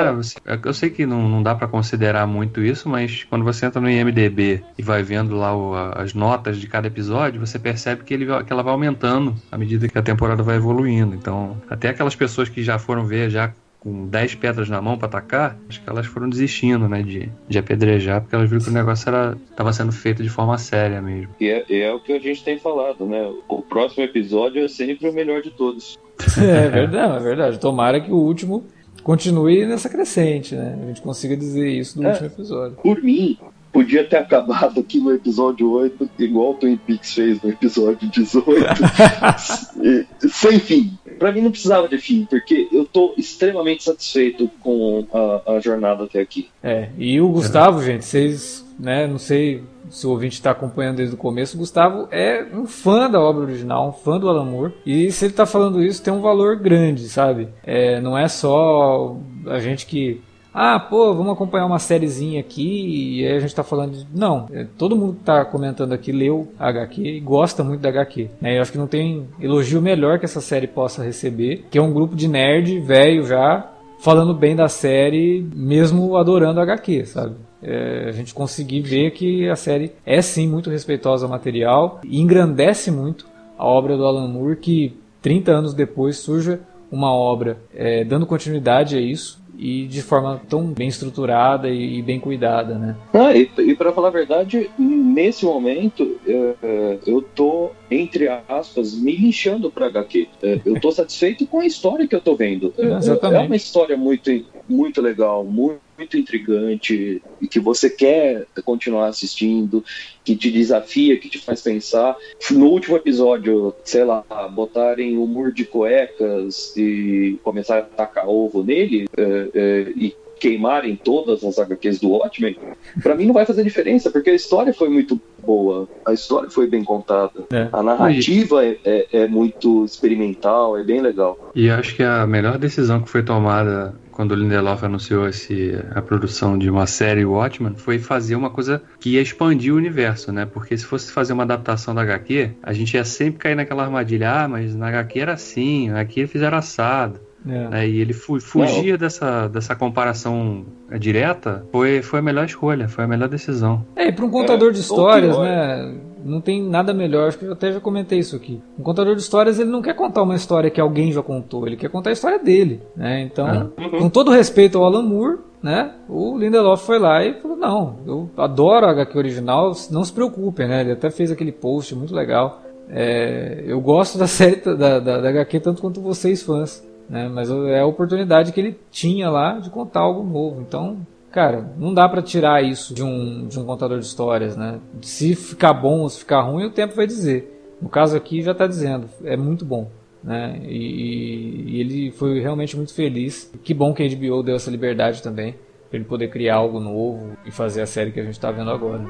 [0.65, 3.89] eu sei que não, não dá pra considerar muito isso, mas quando você entra no
[3.91, 8.27] IMDb e vai vendo lá o- as notas de cada episódio, você percebe que, ele,
[8.45, 11.15] que ela vai aumentando à medida que a temporada vai evoluindo.
[11.15, 15.07] Então, até aquelas pessoas que já foram ver já com 10 pedras na mão pra
[15.07, 18.73] atacar, acho que elas foram desistindo, né, de, de apedrejar, porque elas viram que o
[18.73, 21.29] negócio era, tava sendo feito de forma séria mesmo.
[21.39, 23.31] E é, e é o que a gente tem falado, né?
[23.47, 25.99] O próximo episódio é sempre o melhor de todos.
[26.39, 27.61] É verdade, é verdade.
[27.61, 28.65] Tomara que o último
[29.05, 30.77] continue nessa crescente, né?
[30.83, 32.11] A gente consiga dizer isso do É.
[32.11, 32.77] último episódio.
[32.83, 33.39] Por mim,
[33.73, 38.65] podia ter acabado aqui no episódio 8, igual o Twin Peaks fez no episódio 18.
[39.83, 40.97] E- sem fim.
[41.19, 46.05] Pra mim não precisava de fim, porque eu tô extremamente satisfeito com a, a jornada
[46.05, 46.49] até aqui.
[46.63, 51.15] É, e o Gustavo, gente, vocês, né, não sei se o ouvinte está acompanhando desde
[51.15, 54.75] o começo, o Gustavo é um fã da obra original, um fã do Alan Moore,
[54.85, 57.49] e se ele tá falando isso tem um valor grande, sabe?
[57.63, 60.21] É, não é só a gente que
[60.55, 64.07] ah, pô, vamos acompanhar uma sériezinha aqui e aí a gente tá falando de...
[64.15, 67.89] Não, é, todo mundo que tá comentando aqui leu a HQ e gosta muito da
[67.89, 68.31] HQ.
[68.41, 68.57] Né?
[68.57, 71.93] Eu acho que não tem elogio melhor que essa série possa receber, que é um
[71.93, 77.35] grupo de nerd velho já, falando bem da série, mesmo adorando a HQ, sabe?
[77.61, 82.21] É, a gente conseguir ver que a série é sim muito respeitosa ao material e
[82.21, 83.27] engrandece muito
[83.59, 86.61] a obra do Alan Moore, que 30 anos depois surja
[86.93, 92.21] uma obra é, dando continuidade a isso e de forma tão bem estruturada e, bem
[92.21, 92.97] cuidada, né?
[93.13, 98.95] Ah, e, e para falar a verdade, nesse momento é, é, eu tô, entre aspas,
[98.95, 100.29] me lixando pra HQ.
[100.43, 102.73] É, eu tô satisfeito com a história que eu tô vendo.
[102.77, 103.43] É, Exatamente.
[103.43, 104.31] é uma história muito,
[104.69, 109.85] muito legal, muito, muito intrigante, e que você quer continuar assistindo,
[110.25, 112.17] que te desafia, que te faz pensar.
[112.51, 118.63] No último episódio, sei lá, botarem o muro de cuecas e começar a tacar ovo
[118.63, 122.59] nele é, é, e queimarem todas as HQs do Watchmen,
[123.03, 126.67] pra mim não vai fazer diferença, porque a história foi muito boa, a história foi
[126.67, 127.69] bem contada, É.
[127.73, 131.51] a narrativa é, é- é muito experimental, é bem legal.
[131.55, 136.01] E acho que a melhor decisão que foi tomada quando o Lindelof anunciou esse, a
[136.01, 140.47] produção de uma série Watchmen foi fazer uma coisa que ia expandir o universo, né?
[140.47, 144.31] Porque se fosse fazer uma adaptação da HQ, a gente ia sempre cair naquela armadilha,
[144.45, 147.21] ah, mas na HQ era assim, aqui eles fizeram assado.
[147.47, 147.69] É.
[147.69, 147.89] né?
[147.89, 150.65] E ele fu- fugir dessa, dessa comparação
[150.99, 153.85] direta foi, foi a melhor escolha, foi a melhor decisão.
[153.95, 155.95] É, e para um contador de ou histórias, né?
[156.25, 158.63] Não tem nada melhor, acho que eu até já comentei isso aqui.
[158.79, 161.77] Um contador de histórias, ele não quer contar uma história que alguém já contou, ele
[161.77, 163.21] quer contar a história dele, né?
[163.21, 163.99] Então, uhum.
[163.99, 165.93] com todo respeito ao Alan Moore, né?
[166.09, 170.67] O Lindelof foi lá e falou: "Não, eu adoro a HQ original, não se preocupem,
[170.67, 170.81] né?
[170.81, 172.63] Ele até fez aquele post muito legal.
[172.89, 177.29] É, eu gosto da série da, da, da HQ tanto quanto vocês fãs, né?
[177.29, 180.63] Mas é a oportunidade que ele tinha lá de contar algo novo.
[180.63, 180.99] Então,
[181.35, 184.79] cara, não dá para tirar isso de um, de um contador de histórias, né?
[185.03, 187.75] Se ficar bom ou se ficar ruim, o tempo vai dizer.
[187.83, 189.91] No caso aqui já está dizendo, é muito bom.
[190.23, 190.61] Né?
[190.63, 193.53] E, e, ele foi realmente muito feliz.
[193.65, 195.57] Que bom que a HBO deu essa liberdade também,
[195.91, 198.71] para ele poder criar algo novo e fazer a série que a gente está vendo
[198.71, 199.05] agora.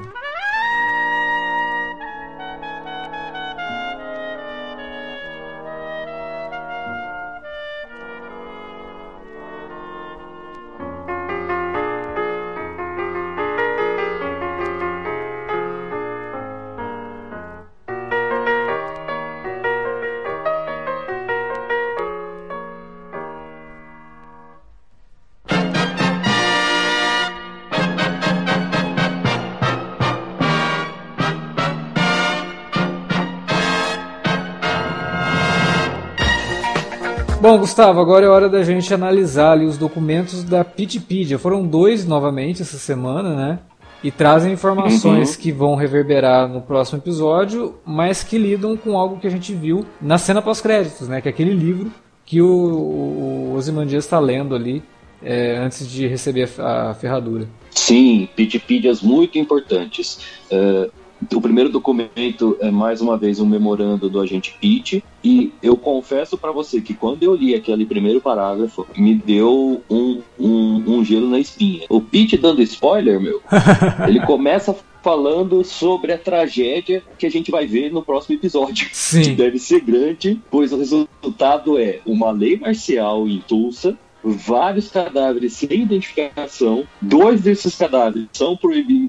[37.65, 41.39] Gustavo, agora é hora da gente analisar ali os documentos da Pitpedia.
[41.39, 43.59] Foram dois novamente essa semana, né?
[44.03, 45.41] E trazem informações uhum.
[45.41, 49.83] que vão reverberar no próximo episódio, mas que lidam com algo que a gente viu
[49.99, 51.21] na cena pós-créditos, né?
[51.21, 51.91] Que é aquele livro
[52.23, 54.83] que o, o Ozymandias está lendo ali
[55.23, 57.47] é, antes de receber a, ferradura.
[57.71, 60.19] Sim, Pitpedias muito importantes.
[60.51, 60.91] Uh,
[61.33, 66.37] o primeiro documento é mais uma vez um memorando do agente Pitt e eu confesso
[66.37, 71.29] para você que quando eu li aquele primeiro parágrafo me deu um, um, um gelo
[71.29, 71.85] na espinha.
[71.89, 73.41] O Pitt dando spoiler, meu,
[74.07, 78.89] ele começa falando sobre a tragédia que a gente vai ver no próximo episódio.
[78.91, 79.21] Sim.
[79.21, 83.95] Que deve ser grande, pois o resultado é uma lei marcial em Tulsa
[84.25, 86.85] vários cadáveres sem identificação.
[87.01, 88.57] Dois desses cadáveres são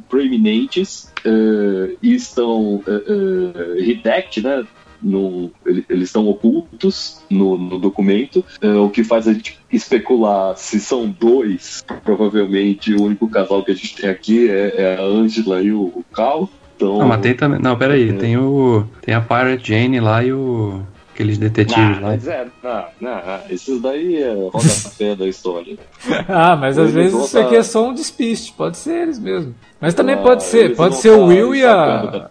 [0.08, 4.66] proeminentes uh, e estão uh, uh, redacted, né?
[5.02, 8.42] No, eles estão ocultos no, no documento,
[8.82, 11.84] o que faz a gente especular se são dois.
[12.02, 15.82] Provavelmente o único casal que a gente tem aqui é, é a Angela e o,
[15.82, 16.48] o Cal.
[16.76, 17.60] Então, não, mas tem também.
[17.60, 18.12] Não, peraí, é.
[18.14, 18.84] tem o.
[19.02, 20.82] Tem a Pirate Jane lá e o.
[21.16, 22.08] Aqueles detetives não, lá.
[22.08, 25.78] Mas é, não, não, esses daí é rodapé da história.
[26.28, 29.54] ah, mas às vezes isso aqui é só um despiste, pode ser eles mesmo.
[29.80, 32.28] Mas também ah, pode ser, pode ser o Will e a.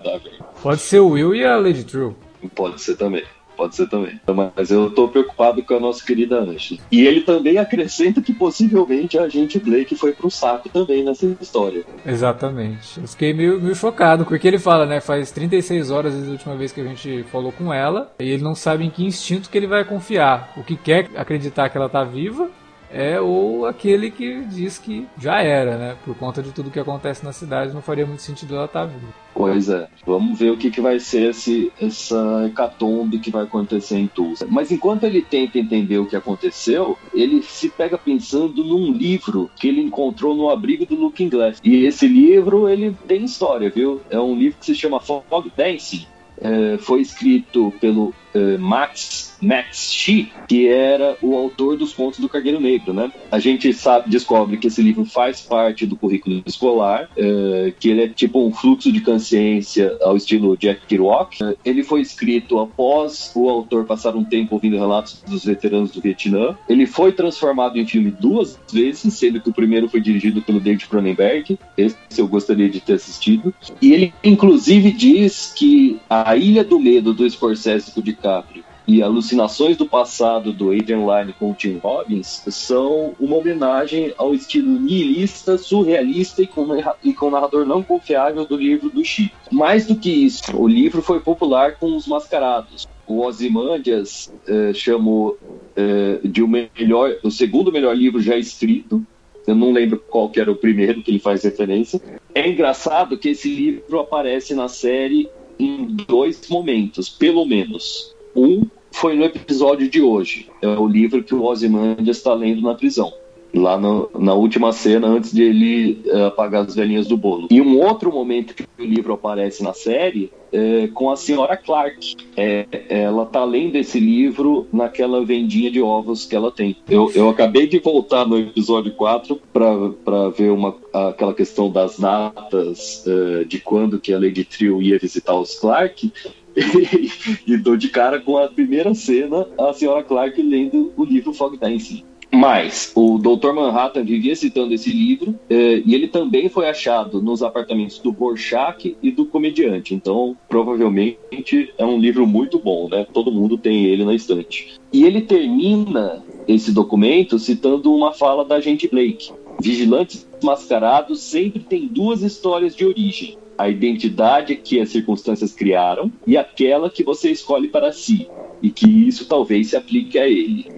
[0.62, 2.14] Pode ser o Will e a Lady True.
[2.54, 3.24] Pode ser também.
[3.56, 4.20] Pode ser também.
[4.56, 6.80] Mas eu tô preocupado com a nossa querida Ashley.
[6.92, 11.84] E ele também acrescenta que possivelmente a gente Blake foi pro saco também nessa história.
[12.06, 13.00] Exatamente.
[13.00, 15.00] Eu fiquei meio, meio chocado, porque ele fala, né?
[15.00, 18.44] Faz 36 horas desde a última vez que a gente falou com ela, e ele
[18.44, 20.54] não sabe em que instinto que ele vai confiar.
[20.58, 22.50] O que quer acreditar que ela tá viva
[22.96, 25.98] é ou aquele que diz que já era, né?
[26.06, 28.86] Por conta de tudo que acontece na cidade, não faria muito sentido ela estar tá
[28.86, 29.14] viva.
[29.34, 29.90] Pois é.
[30.06, 34.48] Vamos ver o que, que vai ser esse, essa hecatombe que vai acontecer em Tulsa.
[34.50, 39.68] Mas enquanto ele tenta entender o que aconteceu, ele se pega pensando num livro que
[39.68, 41.60] ele encontrou no abrigo do Looking Glass.
[41.62, 44.00] E esse livro, ele tem história, viu?
[44.10, 46.08] É um livro que se chama Fog Dancing.
[46.40, 50.06] É, foi escrito pelo uh, Max Max
[50.48, 53.12] que era o autor dos contos do Cargueiro Negro, né?
[53.32, 58.04] A gente sabe, descobre que esse livro faz parte do currículo escolar, uh, que ele
[58.04, 61.44] é tipo um fluxo de consciência ao estilo Jack Kerouac.
[61.44, 66.02] Uh, ele foi escrito após o autor passar um tempo ouvindo relatos dos veteranos do
[66.02, 66.58] Vietnã.
[66.70, 70.88] Ele foi transformado em filme duas vezes, sendo que o primeiro foi dirigido pelo David
[70.88, 71.58] Cronenberg.
[71.78, 73.54] Esse eu gostaria de ter assistido.
[73.82, 79.78] E ele, inclusive, diz que a Ilha do Medo do Scorsese o DiCaprio e Alucinações
[79.78, 86.44] do Passado do Adrian Lyne com Tim Robbins são uma homenagem ao estilo nihilista, surrealista
[86.44, 86.68] e com,
[87.04, 89.36] e com narrador não confiável do livro do Chico.
[89.52, 92.88] Mais do que isso, o livro foi popular com os mascarados.
[93.08, 95.38] O Ozymandias eh, chamou
[95.76, 99.04] eh, de o melhor, o segundo melhor livro já escrito.
[99.48, 102.00] Eu não lembro qual que era o primeiro que ele faz referência.
[102.34, 108.15] É engraçado que esse livro aparece na série em dois momentos, pelo menos.
[108.36, 110.50] Um foi no episódio de hoje.
[110.62, 113.14] É o livro que o Ozymandias está lendo na prisão.
[113.54, 117.48] lá no, na última cena antes de ele uh, apagar as velhinhas do bolo.
[117.52, 122.16] E um outro momento que o livro aparece na série é com a senhora Clark.
[122.38, 126.78] É, ela tá lendo esse livro naquela vendinha de ovos que ela tem.
[126.90, 133.06] Eu, eu acabei de voltar no episódio 4 para ver uma, aquela questão das datas
[133.06, 136.12] uh, de quando que a Lady Trio ia visitar os Clark.
[137.46, 141.58] e dou de cara com a primeira cena, a senhora Clark lendo o livro Fog
[141.58, 142.04] Dancing.
[142.32, 143.54] Mas o Dr.
[143.54, 148.98] Manhattan vivia citando esse livro eh, e ele também foi achado nos apartamentos do Borchak
[149.02, 149.96] e do comediante.
[149.96, 153.08] Então, provavelmente é um livro muito bom, né?
[153.14, 154.74] Todo mundo tem ele na estante.
[154.92, 159.32] E ele termina esse documento citando uma fala da agente Blake.
[159.62, 166.38] Vigilantes mascarados sempre têm duas histórias de origem a identidade que as circunstâncias criaram e
[166.38, 168.28] aquela que você escolhe para si,
[168.62, 170.72] e que isso talvez se aplique a ele.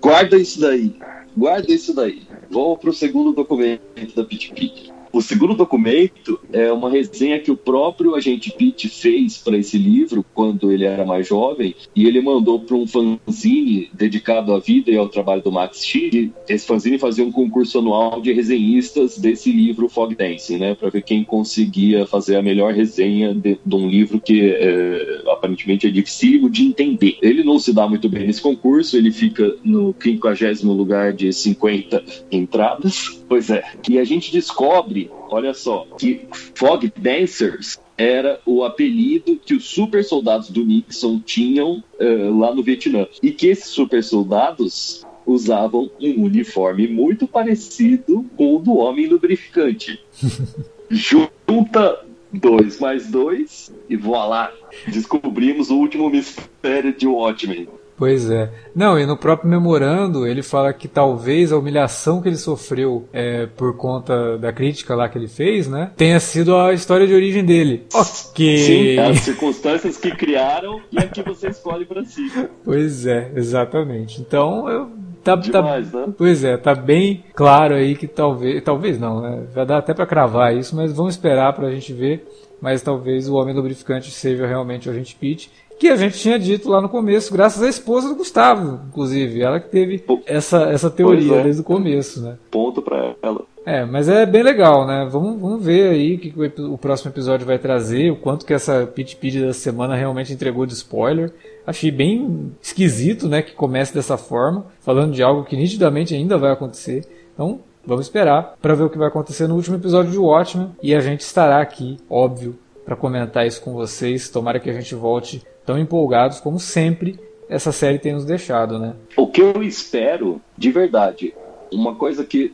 [0.00, 0.94] Guarda isso daí,
[1.36, 2.22] guarda isso daí.
[2.50, 4.93] Vamos para o segundo documento da Pit Pit.
[5.14, 10.26] O segundo documento é uma resenha que o próprio agente Pitt fez para esse livro
[10.34, 14.96] quando ele era mais jovem e ele mandou para um fanzine dedicado à vida e
[14.96, 16.32] ao trabalho do Max Schick.
[16.48, 21.02] Esse fanzine fazia um concurso anual de resenhistas desse livro Fog Dancing, né, para ver
[21.02, 26.48] quem conseguia fazer a melhor resenha de, de um livro que é, aparentemente é difícil
[26.48, 27.18] de entender.
[27.22, 32.02] Ele não se dá muito bem nesse concurso, ele fica no 50 lugar de 50
[32.32, 33.22] entradas.
[33.28, 33.64] Pois é.
[33.88, 40.04] E a gente descobre, olha só, que Fog Dancers era o apelido que os super
[40.04, 43.06] soldados do Nixon tinham uh, lá no Vietnã.
[43.22, 50.00] E que esses super soldados usavam um uniforme muito parecido com o do homem lubrificante.
[50.90, 54.52] Junta dois mais dois e voilá,
[54.88, 57.68] descobrimos o último mistério de Watchmen.
[57.96, 58.50] Pois é.
[58.74, 63.46] Não, e no próprio memorando ele fala que talvez a humilhação que ele sofreu é,
[63.46, 67.44] por conta da crítica lá que ele fez, né, tenha sido a história de origem
[67.44, 67.86] dele.
[67.94, 68.58] Ok.
[68.58, 72.30] Sim, as circunstâncias que criaram e a que você escolhe para si.
[72.64, 74.20] Pois é, exatamente.
[74.20, 74.90] Então eu
[75.24, 76.14] Tá, tá Demais, tá, né?
[76.18, 79.46] Pois é, tá bem claro aí que talvez, talvez não, né?
[79.54, 82.28] Vai dar até para cravar isso, mas vamos esperar para a gente ver.
[82.60, 86.68] Mas talvez o homem lubrificante seja realmente o agente Pitt que a gente tinha dito
[86.68, 89.42] lá no começo, graças à esposa do Gustavo, inclusive.
[89.42, 91.42] Ela que teve essa, essa teoria é.
[91.42, 92.36] desde o começo, né?
[92.50, 93.42] Ponto para ela.
[93.66, 95.08] É, mas é bem legal, né?
[95.10, 98.86] Vamos, vamos ver aí o que o próximo episódio vai trazer, o quanto que essa
[98.86, 101.32] Pit Pit da semana realmente entregou de spoiler.
[101.66, 106.52] Achei bem esquisito, né, que comece dessa forma, falando de algo que nitidamente ainda vai
[106.52, 107.06] acontecer.
[107.32, 110.94] Então, vamos esperar para ver o que vai acontecer no último episódio de Watchmen e
[110.94, 114.28] a gente estará aqui, óbvio, para comentar isso com vocês.
[114.28, 118.94] Tomara que a gente volte tão empolgados como sempre essa série tem nos deixado, né?
[119.16, 121.34] O que eu espero, de verdade,
[121.72, 122.52] uma coisa que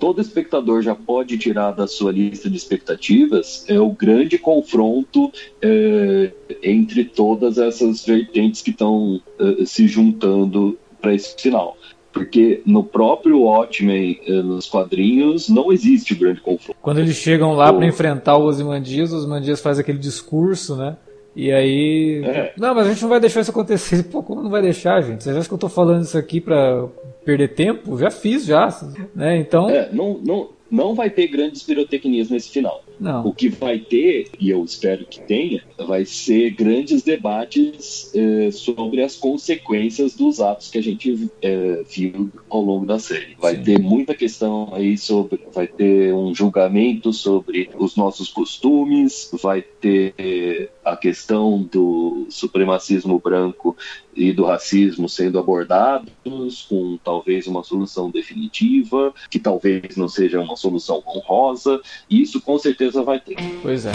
[0.00, 5.30] todo espectador já pode tirar da sua lista de expectativas é o grande confronto
[5.60, 6.32] é,
[6.62, 11.76] entre todas essas vertentes que estão é, se juntando para esse final.
[12.12, 16.78] Porque no próprio Watchmen, é, nos quadrinhos, não existe grande confronto.
[16.80, 20.96] Quando eles chegam lá para enfrentar o Ozymandias, o Ozymandias faz aquele discurso, né?
[21.38, 22.20] E aí.
[22.24, 22.52] É.
[22.58, 24.02] Não, mas a gente não vai deixar isso acontecer.
[24.10, 25.22] Pô, como não vai deixar, gente?
[25.22, 26.88] Você acha que eu tô falando isso aqui pra
[27.24, 27.96] perder tempo?
[27.96, 28.68] Já fiz, já.
[29.14, 29.36] Né?
[29.36, 29.70] Então.
[29.70, 32.82] É, não, não, não vai ter grandes pirotecnias nesse final.
[32.98, 33.24] Não.
[33.24, 39.02] O que vai ter, e eu espero que tenha, vai ser grandes debates eh, sobre
[39.02, 43.36] as consequências dos atos que a gente eh, viu ao longo da série.
[43.38, 43.62] Vai Sim.
[43.62, 50.70] ter muita questão aí sobre, vai ter um julgamento sobre os nossos costumes, vai ter
[50.92, 53.76] a questão do supremacismo branco
[54.14, 60.56] e do racismo sendo abordados com talvez uma solução definitiva, que talvez não seja uma
[60.56, 63.36] solução honrosa, e isso com certeza vai ter.
[63.62, 63.92] Pois é.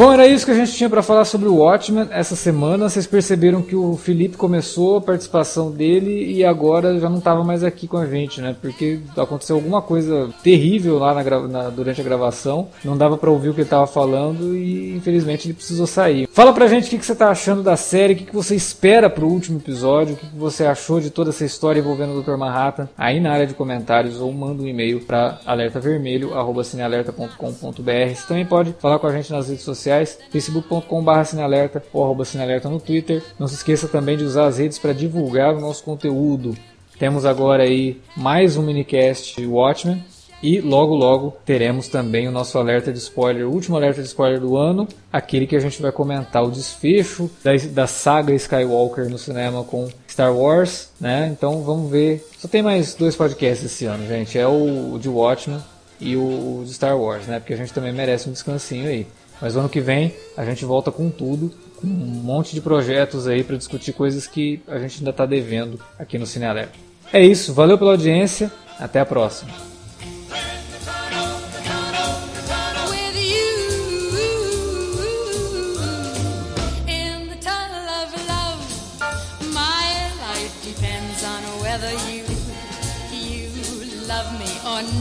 [0.00, 2.88] Bom, era isso que a gente tinha para falar sobre o Watchmen essa semana.
[2.88, 7.62] Vocês perceberam que o Felipe começou a participação dele e agora já não estava mais
[7.62, 8.56] aqui com a gente, né?
[8.58, 12.68] Porque aconteceu alguma coisa terrível lá na, na, durante a gravação.
[12.82, 16.26] Não dava para ouvir o que ele estava falando e infelizmente ele precisou sair.
[16.32, 18.54] Fala pra gente o que, que você tá achando da série, o que, que você
[18.54, 22.22] espera pro último episódio, o que, que você achou de toda essa história envolvendo o
[22.22, 22.38] Dr.
[22.38, 28.14] Manhattan aí na área de comentários ou manda um e-mail para alertavermelho@cinealerta.com.br.
[28.14, 32.24] Você também pode falar com a gente nas redes sociais sociais, facebook.com.br cinealerta ou arroba
[32.24, 33.22] cinealerta no Twitter.
[33.38, 36.56] Não se esqueça também de usar as redes para divulgar o nosso conteúdo.
[36.98, 40.02] Temos agora aí mais um minicast Watchmen.
[40.42, 44.40] E logo logo teremos também o nosso alerta de spoiler, o último alerta de spoiler
[44.40, 49.18] do ano, aquele que a gente vai comentar o desfecho da, da saga Skywalker no
[49.18, 51.28] cinema com Star Wars, né?
[51.30, 52.26] Então vamos ver.
[52.38, 54.38] Só tem mais dois podcasts esse ano, gente.
[54.38, 55.60] É o, de Watchmen
[56.00, 57.38] e o, o de Star Wars, né?
[57.38, 59.06] Porque a gente também merece um descansinho aí.
[59.40, 63.42] Mas ano que vem a gente volta com tudo, com um monte de projetos aí
[63.42, 66.78] para discutir coisas que a gente ainda está devendo aqui no Cine Alerta.
[67.12, 69.70] É isso, valeu pela audiência, até a próxima.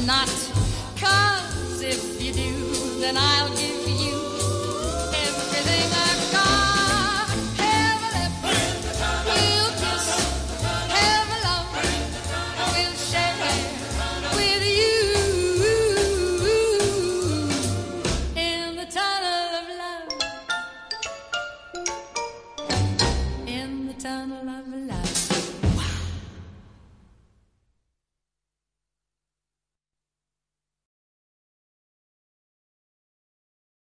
[0.09, 0.27] not.
[0.97, 3.78] Cause if you do, then I'll give